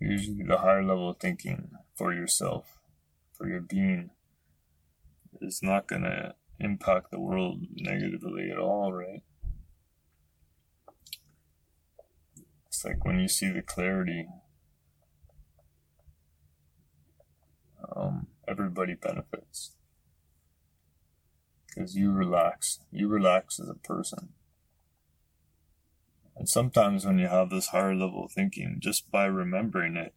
usually 0.00 0.42
the 0.42 0.58
higher 0.58 0.82
level 0.82 1.10
of 1.10 1.18
thinking 1.18 1.70
for 1.94 2.12
yourself, 2.12 2.78
for 3.32 3.48
your 3.48 3.60
being, 3.60 4.10
is 5.40 5.62
not 5.62 5.86
going 5.86 6.02
to 6.02 6.34
impact 6.58 7.10
the 7.10 7.20
world 7.20 7.60
negatively 7.76 8.50
at 8.50 8.58
all, 8.58 8.92
right? 8.92 9.22
Like 12.84 13.04
when 13.04 13.18
you 13.18 13.28
see 13.28 13.50
the 13.50 13.62
clarity, 13.62 14.26
um, 17.94 18.28
everybody 18.46 18.94
benefits. 18.94 19.76
Because 21.68 21.96
you 21.96 22.12
relax. 22.12 22.80
You 22.92 23.08
relax 23.08 23.58
as 23.58 23.68
a 23.68 23.74
person. 23.74 24.30
And 26.36 26.48
sometimes 26.48 27.04
when 27.06 27.18
you 27.18 27.28
have 27.28 27.50
this 27.50 27.68
higher 27.68 27.94
level 27.94 28.24
of 28.24 28.32
thinking, 28.32 28.78
just 28.80 29.10
by 29.10 29.24
remembering 29.26 29.96
it, 29.96 30.14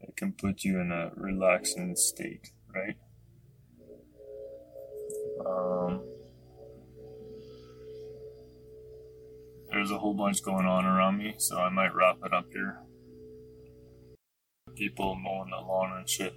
it 0.00 0.16
can 0.16 0.32
put 0.32 0.64
you 0.64 0.80
in 0.80 0.90
a 0.90 1.12
relaxing 1.14 1.94
state, 1.94 2.50
right? 2.74 2.96
Um, 5.46 6.02
there's 9.70 9.90
a 9.90 9.98
whole 9.98 10.14
bunch 10.14 10.42
going 10.42 10.66
on 10.66 10.84
around 10.84 11.18
me, 11.18 11.34
so 11.38 11.58
I 11.58 11.68
might 11.68 11.94
wrap 11.94 12.18
it 12.24 12.32
up 12.32 12.46
here. 12.52 12.80
People 14.74 15.14
mowing 15.14 15.50
the 15.50 15.56
lawn 15.56 15.96
and 15.96 16.08
shit. 16.08 16.34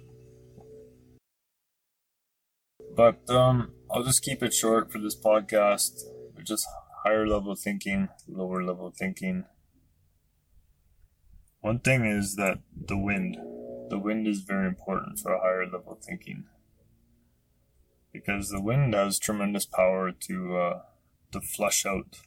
But 2.96 3.28
um, 3.28 3.72
I'll 3.90 4.04
just 4.04 4.22
keep 4.22 4.42
it 4.42 4.54
short 4.54 4.92
for 4.92 4.98
this 4.98 5.16
podcast. 5.16 6.02
Just 6.44 6.66
higher 7.04 7.26
level 7.26 7.54
thinking, 7.54 8.08
lower 8.28 8.62
level 8.62 8.92
thinking. 8.96 9.44
One 11.60 11.80
thing 11.80 12.04
is 12.04 12.36
that 12.36 12.58
the 12.74 12.98
wind, 12.98 13.36
the 13.88 13.98
wind 13.98 14.28
is 14.28 14.40
very 14.40 14.66
important 14.66 15.18
for 15.18 15.38
higher 15.38 15.64
level 15.64 15.98
thinking. 16.06 16.44
Because 18.12 18.50
the 18.50 18.60
wind 18.60 18.94
has 18.94 19.18
tremendous 19.18 19.66
power 19.66 20.12
to 20.12 20.56
uh, 20.56 20.82
to 21.32 21.40
flush 21.40 21.84
out, 21.84 22.20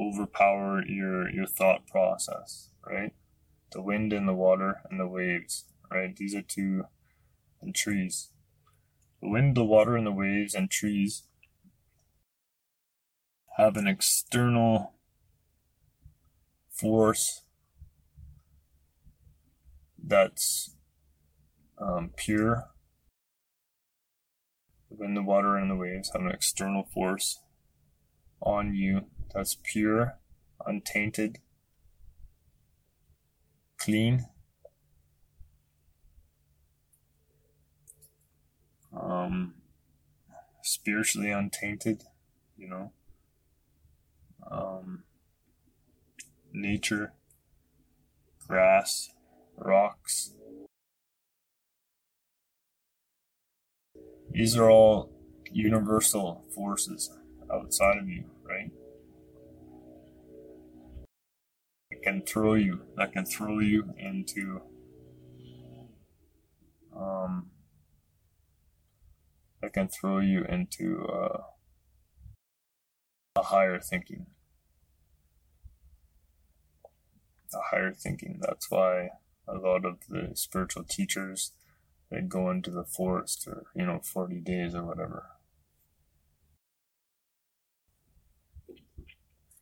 overpower 0.00 0.84
your 0.86 1.30
your 1.30 1.46
thought 1.46 1.86
process, 1.86 2.70
right? 2.86 3.12
The 3.72 3.82
wind 3.82 4.12
and 4.12 4.26
the 4.26 4.34
water 4.34 4.80
and 4.90 4.98
the 4.98 5.06
waves, 5.06 5.66
right? 5.90 6.14
These 6.14 6.34
are 6.34 6.42
two 6.42 6.84
and 7.60 7.74
trees. 7.74 8.30
The 9.22 9.28
wind, 9.28 9.56
the 9.56 9.64
water, 9.64 9.96
and 9.96 10.06
the 10.06 10.12
waves 10.12 10.54
and 10.54 10.70
trees 10.70 11.24
have 13.56 13.76
an 13.76 13.86
external 13.86 14.94
force 16.70 17.42
that's 20.02 20.74
um, 21.78 22.10
pure. 22.16 22.70
When 24.88 25.14
the 25.14 25.22
water 25.22 25.56
and 25.56 25.70
the 25.70 25.76
waves 25.76 26.10
have 26.12 26.22
an 26.22 26.30
external 26.30 26.84
force 26.84 27.40
on 28.40 28.74
you 28.74 29.02
that's 29.32 29.56
pure, 29.62 30.18
untainted, 30.66 31.38
clean. 33.78 34.28
Um, 38.92 39.54
spiritually 40.62 41.30
untainted, 41.30 42.04
you 42.56 42.68
know 42.68 42.92
um, 44.50 45.04
nature, 46.52 47.12
grass, 48.46 49.10
rocks. 49.56 50.34
These 54.30 54.56
are 54.56 54.70
all 54.70 55.10
universal 55.52 56.44
forces 56.54 57.10
outside 57.52 57.98
of 57.98 58.08
you, 58.08 58.24
right? 58.42 58.70
Can 62.02 62.22
throw 62.22 62.54
you, 62.54 62.80
that 62.96 63.12
can 63.12 63.26
throw 63.26 63.58
you 63.58 63.92
into 63.98 64.62
um, 66.96 67.50
that 69.60 69.72
can 69.72 69.88
throw 69.88 70.18
you 70.18 70.44
into 70.44 71.06
uh, 71.06 71.42
a 73.36 73.42
higher 73.42 73.78
thinking. 73.78 74.26
A 77.52 77.58
higher 77.70 77.92
thinking. 77.92 78.38
That's 78.40 78.70
why 78.70 79.10
a 79.46 79.54
lot 79.54 79.84
of 79.84 79.98
the 80.08 80.30
spiritual 80.34 80.84
teachers 80.84 81.52
they 82.10 82.20
go 82.20 82.50
into 82.50 82.70
the 82.70 82.84
forest 82.84 83.46
or 83.46 83.64
you 83.74 83.84
know 83.84 84.00
40 84.02 84.40
days 84.40 84.74
or 84.74 84.84
whatever 84.84 85.24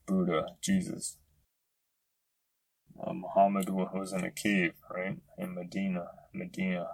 buddha 0.06 0.46
jesus 0.62 1.16
uh, 3.00 3.12
muhammad 3.12 3.68
was 3.70 4.12
in 4.12 4.24
a 4.24 4.30
cave 4.30 4.74
right 4.90 5.18
in 5.36 5.54
medina 5.54 6.06
medina 6.32 6.86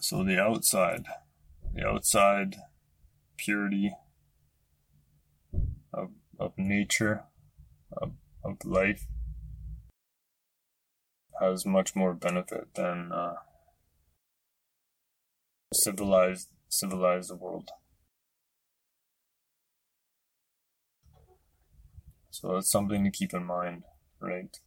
So 0.00 0.24
the 0.24 0.38
outside, 0.38 1.06
the 1.74 1.86
outside 1.86 2.56
purity 3.36 3.92
of, 5.92 6.10
of 6.38 6.52
nature, 6.56 7.24
of, 7.92 8.12
of 8.42 8.64
life, 8.64 9.06
has 11.40 11.66
much 11.66 11.94
more 11.94 12.14
benefit 12.14 12.74
than 12.74 13.12
uh, 13.12 13.34
civilized 15.72 16.48
civilized 16.68 17.32
world. 17.32 17.70
So 22.40 22.56
it's 22.56 22.70
something 22.70 23.04
to 23.04 23.10
keep 23.10 23.34
in 23.34 23.44
mind, 23.44 23.84
right? 24.18 24.58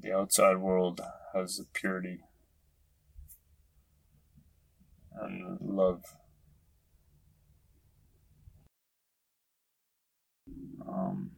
The 0.00 0.12
outside 0.12 0.58
world 0.58 1.00
has 1.34 1.58
a 1.58 1.64
purity 1.76 2.20
and 5.20 5.58
love. 5.60 6.04
Um, 10.86 11.32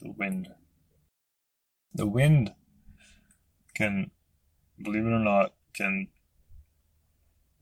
the 0.00 0.10
wind. 0.10 0.48
The 1.94 2.08
wind 2.08 2.54
can, 3.72 4.10
believe 4.82 5.06
it 5.06 5.10
or 5.10 5.20
not, 5.20 5.54
can 5.74 6.08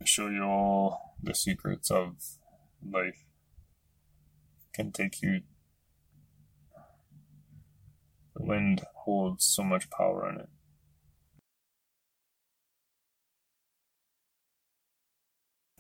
show 0.07 0.29
you 0.29 0.45
all 0.45 1.17
the 1.23 1.35
secrets 1.35 1.91
of 1.91 2.17
life. 2.83 3.28
Can 4.79 4.93
take 4.93 5.21
you. 5.23 5.41
The 8.37 8.45
wind 8.45 8.83
holds 8.95 9.45
so 9.45 9.65
much 9.65 9.91
power 9.91 10.31
in 10.31 10.39
it. 10.39 10.49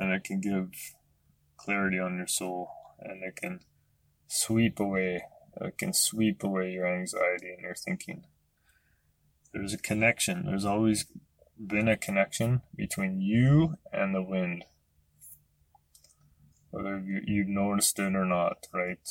and 0.01 0.13
it 0.13 0.23
can 0.23 0.41
give 0.41 0.71
clarity 1.57 1.99
on 1.99 2.17
your 2.17 2.27
soul 2.27 2.71
and 3.01 3.23
it 3.25 3.35
can 3.35 3.61
sweep 4.29 4.79
away 4.79 5.25
it 5.61 5.77
can 5.77 5.93
sweep 5.93 6.45
away 6.45 6.71
your 6.71 6.87
anxiety 6.87 7.53
and 7.53 7.63
your 7.63 7.75
thinking 7.75 8.25
there's 9.53 9.75
a 9.75 9.79
connection 9.79 10.45
there's 10.47 10.65
always 10.65 11.07
been 11.59 11.89
a 11.89 11.97
connection 11.97 12.63
between 12.77 13.21
you 13.21 13.77
and 13.93 14.15
the 14.15 14.23
wind 14.23 14.65
whether 16.71 16.99
you, 16.99 17.21
you've 17.27 17.49
noticed 17.49 17.99
it 17.99 18.15
or 18.15 18.25
not 18.25 18.67
right? 18.73 19.09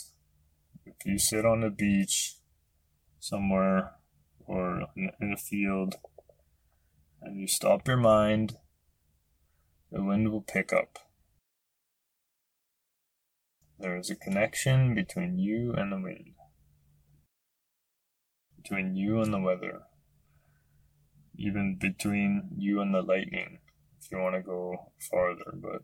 If 0.85 1.05
you 1.05 1.17
sit 1.17 1.45
on 1.45 1.61
the 1.61 1.69
beach 1.69 2.35
somewhere 3.19 3.91
or 4.39 4.87
in 4.95 5.33
a 5.33 5.37
field 5.37 5.95
and 7.21 7.39
you 7.39 7.47
stop 7.47 7.87
your 7.87 7.97
mind 7.97 8.57
the 9.91 10.03
wind 10.03 10.31
will 10.31 10.41
pick 10.41 10.73
up. 10.73 10.99
There 13.79 13.97
is 13.97 14.09
a 14.09 14.15
connection 14.15 14.95
between 14.95 15.37
you 15.37 15.73
and 15.73 15.91
the 15.91 15.97
wind, 15.97 16.33
between 18.61 18.95
you 18.95 19.21
and 19.21 19.33
the 19.33 19.39
weather, 19.39 19.83
even 21.37 21.77
between 21.79 22.49
you 22.57 22.81
and 22.81 22.93
the 22.93 23.01
lightning, 23.01 23.59
if 24.01 24.11
you 24.11 24.17
want 24.17 24.35
to 24.35 24.41
go 24.41 24.91
farther, 25.09 25.53
but 25.53 25.83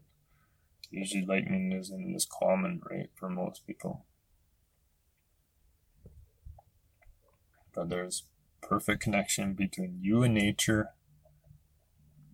usually 0.94 1.26
lightning 1.26 1.72
isn't 1.72 2.16
as 2.16 2.26
common, 2.26 2.82
right, 2.90 3.10
for 3.16 3.30
most 3.30 3.66
people. 3.66 4.06
But 7.74 7.90
there's 7.90 8.24
perfect 8.62 9.02
connection 9.02 9.54
between 9.54 9.98
you 10.00 10.22
and 10.22 10.36
nature, 10.36 10.90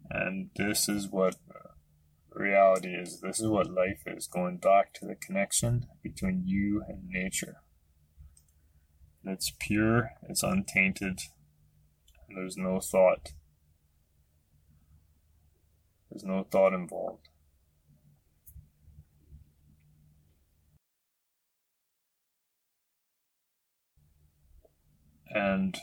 and 0.10 0.50
this 0.56 0.89
is 0.89 1.08
what 1.08 1.36
uh, 1.50 1.69
reality 2.32 2.89
is. 2.89 3.22
This 3.22 3.39
is 3.39 3.48
what 3.48 3.72
life 3.72 4.04
is 4.06 4.28
going 4.28 4.58
back 4.58 4.93
to 4.95 5.06
the 5.06 5.15
connection 5.15 5.86
between 6.04 6.43
you 6.45 6.84
and 6.88 7.08
nature. 7.08 7.62
it's 9.26 9.54
pure, 9.60 10.12
it's 10.28 10.43
untainted, 10.43 11.22
there's 12.36 12.58
no 12.58 12.80
thought. 12.80 13.30
There's 16.10 16.24
no 16.24 16.43
thought 16.43 16.74
involved. 16.74 17.29
And 25.32 25.78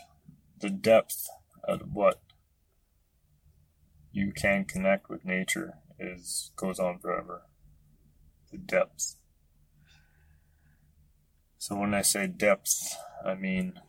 the 0.59 0.69
depth 0.69 1.27
of 1.63 1.93
what 1.93 2.21
you 4.11 4.31
can 4.31 4.65
connect 4.65 5.09
with 5.09 5.25
nature 5.25 5.75
is 5.99 6.51
goes 6.55 6.79
on 6.79 6.99
forever. 6.99 7.43
The 8.51 8.57
depth. 8.57 9.15
So 11.57 11.75
when 11.75 11.93
I 11.93 12.01
say 12.01 12.27
depth, 12.27 12.95
I 13.25 13.35
mean 13.35 13.79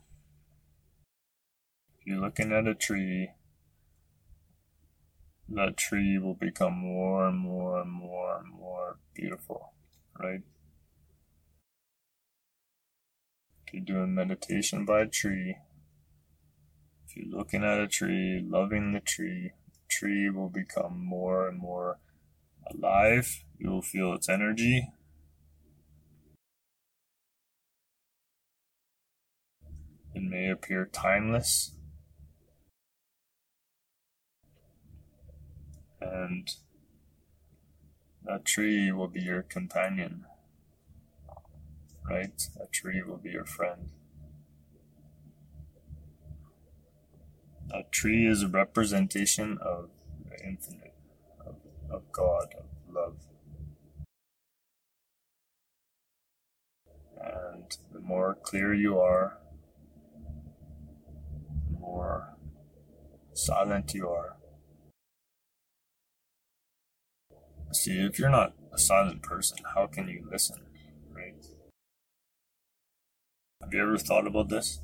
if 1.98 2.06
you're 2.06 2.20
looking 2.20 2.52
at 2.52 2.66
a 2.66 2.74
tree, 2.74 3.30
that 5.48 5.76
tree 5.76 6.18
will 6.18 6.34
become 6.34 6.74
more 6.74 7.28
and 7.28 7.38
more 7.38 7.80
and 7.80 7.90
more 7.90 8.38
and 8.38 8.52
more 8.52 8.98
beautiful, 9.14 9.72
right? 10.18 10.42
If 13.68 13.74
you're 13.74 13.84
doing 13.84 14.14
meditation 14.14 14.86
by 14.86 15.02
a 15.02 15.06
tree, 15.06 15.58
if 17.06 17.14
you're 17.14 17.38
looking 17.38 17.62
at 17.62 17.78
a 17.78 17.86
tree, 17.86 18.42
loving 18.42 18.92
the 18.92 19.00
tree, 19.00 19.52
the 19.74 19.80
tree 19.90 20.30
will 20.30 20.48
become 20.48 21.04
more 21.04 21.46
and 21.46 21.58
more 21.58 21.98
alive. 22.72 23.44
You 23.58 23.68
will 23.68 23.82
feel 23.82 24.14
its 24.14 24.26
energy. 24.26 24.88
It 30.14 30.22
may 30.22 30.48
appear 30.48 30.86
timeless. 30.90 31.72
And 36.00 36.48
that 38.24 38.46
tree 38.46 38.90
will 38.92 39.08
be 39.08 39.20
your 39.20 39.42
companion, 39.42 40.24
right? 42.08 42.42
A 42.60 42.66
tree 42.66 43.02
will 43.02 43.18
be 43.18 43.30
your 43.30 43.44
friend. 43.44 43.90
A 47.70 47.82
tree 47.90 48.26
is 48.26 48.42
a 48.42 48.48
representation 48.48 49.58
of 49.60 49.90
the 50.24 50.42
infinite, 50.46 50.94
of, 51.46 51.56
of 51.90 52.10
God, 52.12 52.54
of 52.58 52.64
love. 52.90 53.16
And 57.20 57.76
the 57.92 58.00
more 58.00 58.36
clear 58.42 58.72
you 58.72 58.98
are, 58.98 59.38
the 61.70 61.78
more 61.78 62.36
silent 63.34 63.92
you 63.92 64.08
are. 64.08 64.36
See, 67.72 67.98
if 67.98 68.18
you're 68.18 68.30
not 68.30 68.54
a 68.72 68.78
silent 68.78 69.22
person, 69.22 69.58
how 69.74 69.86
can 69.86 70.08
you 70.08 70.26
listen, 70.30 70.62
right? 71.12 71.34
Have 73.68 73.74
you 73.74 73.82
ever 73.82 73.98
thought 73.98 74.26
about 74.26 74.48
this? 74.48 74.80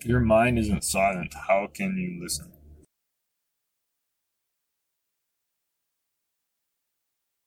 If 0.00 0.06
your 0.06 0.20
mind 0.20 0.58
isn't 0.58 0.84
silent, 0.84 1.34
how 1.48 1.68
can 1.74 1.98
you 1.98 2.18
listen? 2.22 2.50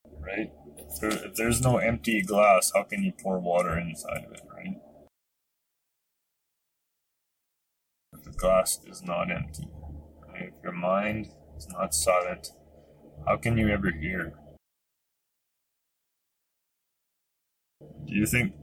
Right? 0.06 0.52
If, 0.78 1.00
there, 1.02 1.10
if 1.26 1.34
there's 1.34 1.62
no 1.64 1.78
empty 1.78 2.22
glass, 2.22 2.72
how 2.76 2.84
can 2.84 3.02
you 3.02 3.14
pour 3.20 3.40
water 3.40 3.76
inside 3.80 4.26
of 4.26 4.32
it, 4.34 4.42
right? 4.56 4.78
If 8.14 8.24
the 8.26 8.32
glass 8.34 8.78
is 8.86 9.02
not 9.02 9.32
empty, 9.32 9.68
right? 10.28 10.54
if 10.56 10.64
your 10.64 10.74
mind 10.74 11.30
is 11.58 11.68
not 11.70 11.96
silent, 11.96 12.52
how 13.26 13.38
can 13.38 13.58
you 13.58 13.70
ever 13.70 13.90
hear? 13.90 14.36
Do 18.08 18.16
you 18.16 18.26
think 18.26 18.54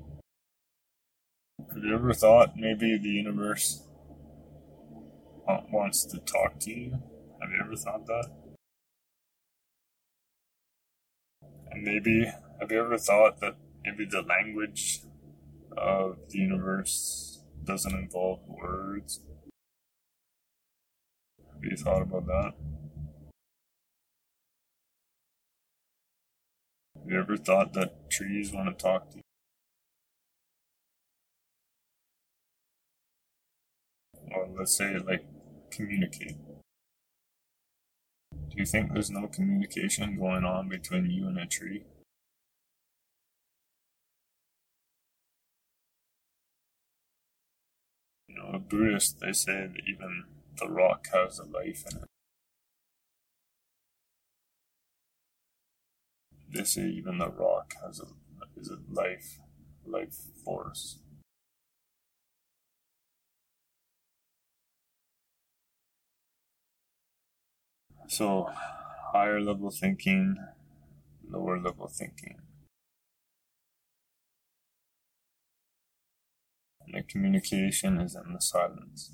have 1.73 1.85
you 1.85 1.95
ever 1.95 2.13
thought 2.13 2.57
maybe 2.57 2.99
the 2.99 3.09
universe 3.09 3.83
uh, 5.49 5.61
wants 5.71 6.05
to 6.07 6.19
talk 6.19 6.59
to 6.61 6.71
you? 6.71 6.91
Have 7.41 7.51
you 7.51 7.61
ever 7.65 7.77
thought 7.77 8.07
that? 8.07 8.31
And 11.71 11.83
maybe, 11.83 12.25
have 12.61 12.73
you 12.73 12.81
ever 12.81 12.99
thought 12.99 13.41
that 13.41 13.57
maybe 13.85 14.07
the 14.07 14.23
language 14.23 15.03
of 15.77 16.17
the 16.31 16.39
universe 16.39 17.43
doesn't 17.65 17.95
involve 17.95 18.41
words? 18.49 19.21
Have 21.39 21.65
you 21.65 21.77
thought 21.77 22.03
about 22.03 22.27
that? 22.27 22.53
Have 26.97 27.11
you 27.11 27.21
ever 27.21 27.37
thought 27.37 27.73
that 27.75 28.11
trees 28.11 28.53
want 28.53 28.77
to 28.77 28.83
talk 28.83 29.11
to 29.11 29.17
you? 29.19 29.28
Or 34.35 34.49
let's 34.57 34.77
say 34.77 34.97
like 34.99 35.25
communicate. 35.71 36.37
Do 38.33 38.57
you 38.57 38.67
think 38.67 38.93
there's 38.93 39.11
no 39.11 39.27
communication 39.27 40.19
going 40.19 40.45
on 40.45 40.69
between 40.69 41.11
you 41.11 41.29
and 41.29 41.39
a 41.39 41.47
tree? 41.47 41.85
You 48.29 48.37
know, 48.37 48.51
a 48.55 48.59
Buddhist, 48.59 49.21
they 49.21 49.33
say 49.33 49.69
that 49.73 49.83
even 49.87 50.25
the 50.59 50.69
rock 50.69 51.07
has 51.13 51.39
a 51.39 51.45
life 51.45 51.85
in 51.91 51.99
it. 51.99 52.05
They 56.51 56.65
say 56.65 56.89
even 56.89 57.19
the 57.19 57.31
rock 57.31 57.75
has 57.85 58.01
a 58.01 58.07
is 58.59 58.71
a 58.71 58.79
life, 58.93 59.39
life 59.87 60.17
force. 60.45 60.99
So, 68.11 68.49
higher 69.13 69.39
level 69.39 69.71
thinking, 69.71 70.39
lower 71.29 71.61
level 71.61 71.89
thinking. 71.89 72.39
And 76.81 76.95
the 76.95 77.03
communication 77.03 78.01
is 78.01 78.17
in 78.17 78.33
the 78.33 78.41
silence. 78.41 79.13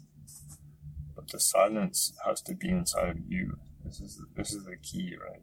But 1.17 1.27
the 1.27 1.41
silence 1.41 2.13
has 2.25 2.41
to 2.43 2.55
be 2.55 2.71
inside 2.71 3.09
of 3.09 3.19
you. 3.29 3.59
This 3.85 4.01
is 4.01 4.23
this 4.37 4.53
is 4.53 4.65
the 4.65 4.77
key, 4.77 5.17
right? 5.21 5.43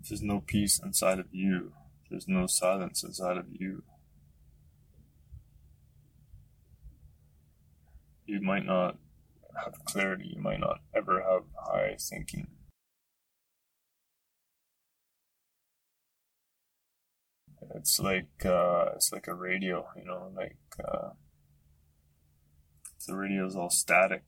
If 0.00 0.08
there's 0.08 0.22
no 0.22 0.38
peace 0.38 0.80
inside 0.84 1.18
of 1.18 1.26
you, 1.32 1.72
there's 2.08 2.28
no 2.28 2.46
silence 2.46 3.02
inside 3.02 3.38
of 3.38 3.46
you. 3.50 3.82
You 8.24 8.40
might 8.40 8.64
not 8.64 8.98
have 9.64 9.84
clarity, 9.84 10.32
you 10.34 10.42
might 10.42 10.60
not 10.60 10.80
ever 10.94 11.22
have 11.22 11.44
high 11.56 11.96
thinking. 11.98 12.48
It's 17.74 17.98
like 17.98 18.44
uh, 18.44 18.90
it's 18.94 19.12
like 19.12 19.28
a 19.28 19.34
radio, 19.34 19.86
you 19.96 20.04
know, 20.04 20.30
like 20.36 20.58
uh, 20.82 21.10
the 23.06 23.16
radio 23.16 23.46
is 23.46 23.56
all 23.56 23.70
static. 23.70 24.24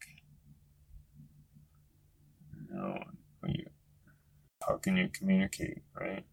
You 2.70 2.76
know, 2.76 2.98
you, 3.46 3.66
how 4.66 4.76
can 4.76 4.96
you 4.96 5.08
communicate, 5.12 5.82
right? 5.98 6.24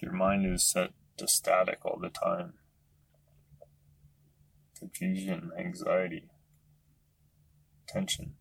Your 0.00 0.12
mind 0.12 0.46
is 0.46 0.62
set 0.64 0.92
to 1.18 1.28
static 1.28 1.84
all 1.84 1.98
the 2.00 2.08
time, 2.08 2.54
confusion, 4.78 5.50
anxiety, 5.58 6.30
attention. 7.90 8.34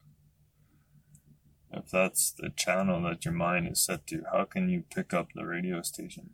If 1.72 1.90
that's 1.92 2.32
the 2.32 2.50
channel 2.50 3.02
that 3.04 3.26
your 3.26 3.34
mind 3.34 3.68
is 3.72 3.84
set 3.84 4.08
to, 4.08 4.24
how 4.32 4.46
can 4.46 4.70
you 4.70 4.84
pick 4.94 5.14
up 5.14 5.30
the 5.34 5.46
radio 5.46 5.82
station? 5.82 6.32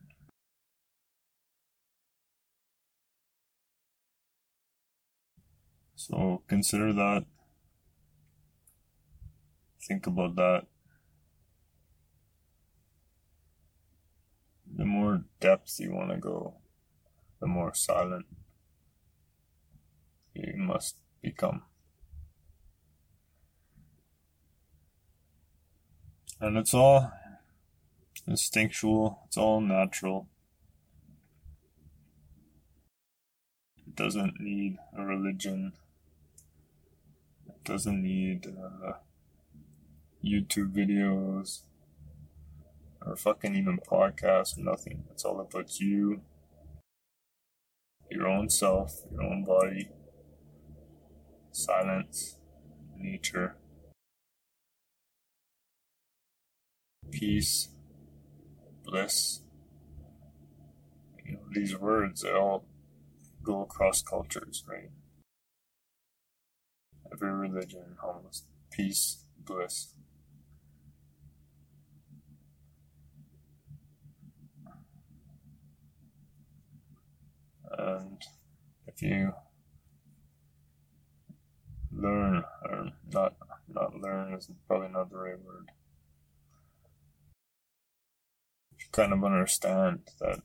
So 5.96 6.44
consider 6.48 6.94
that. 6.94 7.26
Think 9.88 10.08
about 10.08 10.36
that. 10.36 10.66
The 14.78 14.86
more 14.86 15.24
depth 15.40 15.80
you 15.80 15.94
want 15.94 16.12
to 16.12 16.18
go, 16.18 16.56
the 17.40 17.48
more 17.48 17.74
silent 17.74 18.26
you 20.34 20.54
must 20.58 20.98
become. 21.22 21.64
And 26.40 26.58
it's 26.58 26.74
all 26.74 27.12
instinctual, 28.28 29.22
it's 29.28 29.38
all 29.38 29.62
natural. 29.62 30.28
It 33.88 33.96
doesn't 33.96 34.40
need 34.40 34.78
a 34.98 35.04
religion, 35.04 35.74
it 37.48 37.64
doesn't 37.64 38.02
need 38.02 38.48
uh, 38.48 38.94
YouTube 40.24 40.74
videos 40.74 41.62
or 43.06 43.16
fucking 43.16 43.56
even 43.56 43.80
podcasts 43.80 44.58
or 44.58 44.62
nothing. 44.62 45.06
It's 45.12 45.24
all 45.24 45.40
about 45.40 45.80
you, 45.80 46.22
your 48.12 48.28
own 48.28 48.50
self, 48.50 49.04
your 49.12 49.24
own 49.24 49.46
body, 49.46 49.90
silence, 51.52 52.38
nature. 52.98 53.56
Peace, 57.12 57.70
bliss. 58.84 59.42
You 61.26 61.34
know, 61.34 61.40
these 61.52 61.78
words 61.78 62.22
they 62.22 62.32
all 62.32 62.66
go 63.44 63.62
across 63.62 64.02
cultures, 64.02 64.64
right? 64.68 64.90
Every 67.12 67.32
religion, 67.32 67.98
almost 68.04 68.46
peace, 68.72 69.26
bliss. 69.40 69.94
And 77.78 78.22
if 78.88 79.02
you 79.02 79.34
learn, 81.92 82.44
or 82.64 82.92
not, 83.12 83.36
not 83.68 83.96
learn 83.96 84.34
is 84.34 84.50
probably 84.68 84.90
not 84.90 85.10
the 85.10 85.18
right 85.18 85.40
word 85.40 85.70
kind 88.96 89.12
of 89.12 89.24
understand 89.26 90.00
that 90.22 90.40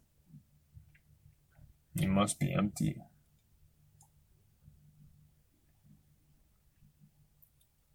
you 1.95 2.09
must 2.09 2.41
be 2.41 2.53
empty. 2.53 2.97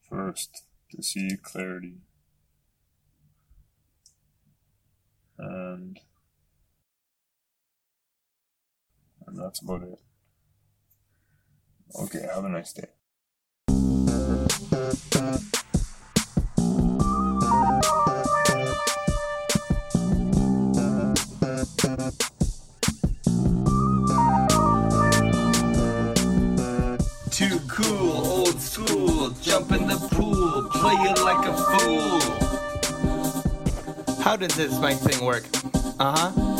First, 0.09 0.63
to 0.91 1.03
see 1.03 1.31
clarity. 1.43 1.97
And, 5.37 5.99
and 9.27 9.37
that's 9.37 9.61
about 9.61 9.83
it. 9.83 9.99
Okay, 11.99 12.25
have 12.33 12.45
a 12.45 12.49
nice 12.49 12.71
day. 12.71 12.94
School, 28.75 29.29
jump 29.41 29.71
in 29.71 29.87
the 29.87 29.95
pool, 30.11 30.69
play 30.73 30.95
it 31.09 31.17
like 31.23 31.47
a 31.47 31.53
fool. 31.55 32.19
How 34.21 34.35
does 34.35 34.53
this 34.55 34.77
mic 34.81 34.97
thing 34.97 35.23
work? 35.23 35.45
Uh 35.97 36.13
huh. 36.17 36.54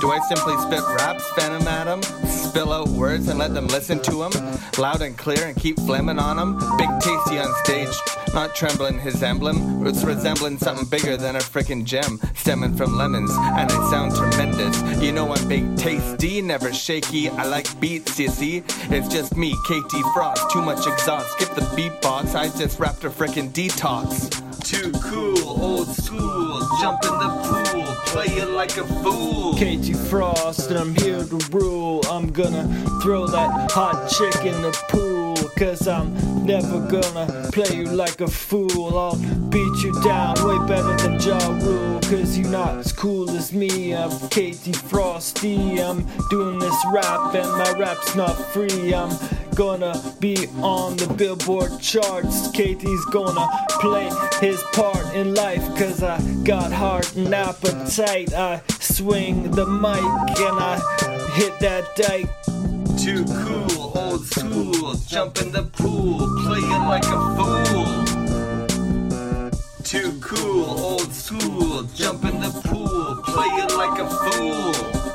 Do 0.00 0.12
I 0.12 0.20
simply 0.28 0.56
spit 0.58 0.84
raps, 0.96 1.28
venom 1.34 1.66
at 1.66 1.84
them, 1.84 2.02
spill 2.28 2.72
out 2.72 2.88
words 2.88 3.28
and 3.28 3.36
let 3.36 3.52
them 3.52 3.66
listen 3.66 3.98
to 4.02 4.28
them, 4.28 4.60
loud 4.78 5.02
and 5.02 5.18
clear 5.18 5.46
and 5.46 5.56
keep 5.56 5.76
flamming 5.76 6.20
on 6.20 6.36
them? 6.36 6.56
Big 6.76 6.88
tasty 7.00 7.38
on 7.38 7.52
stage, 7.64 7.96
not 8.32 8.54
trembling 8.54 9.00
his 9.00 9.24
emblem, 9.24 9.84
it's 9.84 10.04
resembling 10.04 10.58
something 10.58 10.86
bigger 10.86 11.16
than 11.16 11.34
a 11.34 11.40
frickin' 11.40 11.84
gem, 11.84 12.20
stemming 12.34 12.76
from 12.76 12.96
lemons, 12.96 13.32
and 13.32 13.68
they 13.68 13.74
sound 13.90 14.14
tremendous. 14.14 15.02
You 15.02 15.10
know 15.10 15.32
I'm 15.32 15.48
big 15.48 15.76
tasty, 15.76 16.42
never 16.42 16.72
shaky. 16.72 17.28
I 17.30 17.46
like 17.46 17.80
beats, 17.80 18.20
you 18.20 18.28
see. 18.28 18.62
It's 18.90 19.08
just 19.08 19.36
me, 19.36 19.56
KT 19.64 19.96
Frost, 20.14 20.48
too 20.52 20.62
much 20.62 20.86
exhaust. 20.86 21.32
Skip 21.32 21.54
the 21.56 21.62
beatbox, 21.76 22.36
I 22.36 22.48
just 22.56 22.78
rapped 22.78 23.02
a 23.02 23.10
frickin' 23.10 23.50
detox. 23.50 24.47
Too 24.68 24.92
cool, 25.02 25.62
old 25.64 25.88
school, 25.88 26.60
jump 26.78 27.02
in 27.02 27.18
the 27.18 27.30
pool, 27.42 27.84
play 28.04 28.26
it 28.26 28.50
like 28.50 28.76
a 28.76 28.84
fool. 28.84 29.54
KT 29.54 29.96
Frost, 29.96 30.68
and 30.68 30.78
I'm 30.78 30.94
here 30.94 31.24
to 31.24 31.38
rule. 31.50 32.02
I'm 32.06 32.30
gonna 32.30 32.68
throw 33.00 33.26
that 33.28 33.70
hot 33.70 34.10
chick 34.10 34.44
in 34.44 34.60
the 34.60 34.78
pool. 34.90 35.36
Cause 35.56 35.88
I'm 35.88 36.12
never 36.44 36.80
gonna 36.80 37.48
play 37.50 37.78
you 37.78 37.86
like 37.86 38.20
a 38.20 38.28
fool. 38.28 38.98
I'll 38.98 39.16
beat 39.48 39.82
you 39.82 39.98
down 40.02 40.36
way 40.46 40.58
better 40.68 40.94
than 40.98 41.18
Ja 41.18 41.38
Rule. 41.64 41.98
Cause 42.02 42.36
you're 42.36 42.50
not 42.50 42.76
as 42.76 42.92
cool 42.92 43.30
as 43.30 43.54
me. 43.54 43.94
I'm 43.94 44.10
KT 44.28 44.76
Frosty. 44.76 45.80
I'm 45.80 46.06
doing 46.28 46.58
this 46.58 46.76
rap, 46.92 47.34
and 47.34 47.50
my 47.52 47.72
rap's 47.78 48.14
not 48.14 48.34
free. 48.52 48.92
I'm 48.92 49.16
gonna 49.58 50.00
be 50.20 50.46
on 50.62 50.96
the 50.98 51.12
billboard 51.14 51.80
charts. 51.80 52.46
KT's 52.52 53.04
gonna 53.06 53.44
play 53.80 54.08
his 54.40 54.62
part 54.72 55.04
in 55.16 55.34
life. 55.34 55.66
Cause 55.76 56.00
I 56.00 56.20
got 56.44 56.70
heart 56.70 57.16
and 57.16 57.34
appetite. 57.34 58.32
I 58.34 58.62
swing 58.78 59.50
the 59.50 59.66
mic 59.66 59.98
and 60.46 60.60
I 60.60 60.78
hit 61.34 61.58
that 61.58 61.96
dike. 61.96 62.30
Too 62.96 63.24
cool, 63.24 63.98
old 63.98 64.24
school, 64.26 64.94
jump 65.08 65.42
in 65.42 65.50
the 65.50 65.64
pool, 65.64 66.18
playing 66.44 66.84
like 66.86 67.06
a 67.06 67.18
fool. 67.36 68.04
Too 69.82 70.20
cool, 70.20 70.70
old 70.78 71.12
school, 71.12 71.82
jump 71.96 72.24
in 72.24 72.40
the 72.40 72.52
pool, 72.64 73.22
playing 73.24 73.76
like 73.76 73.98
a 73.98 74.08
fool. 74.08 75.07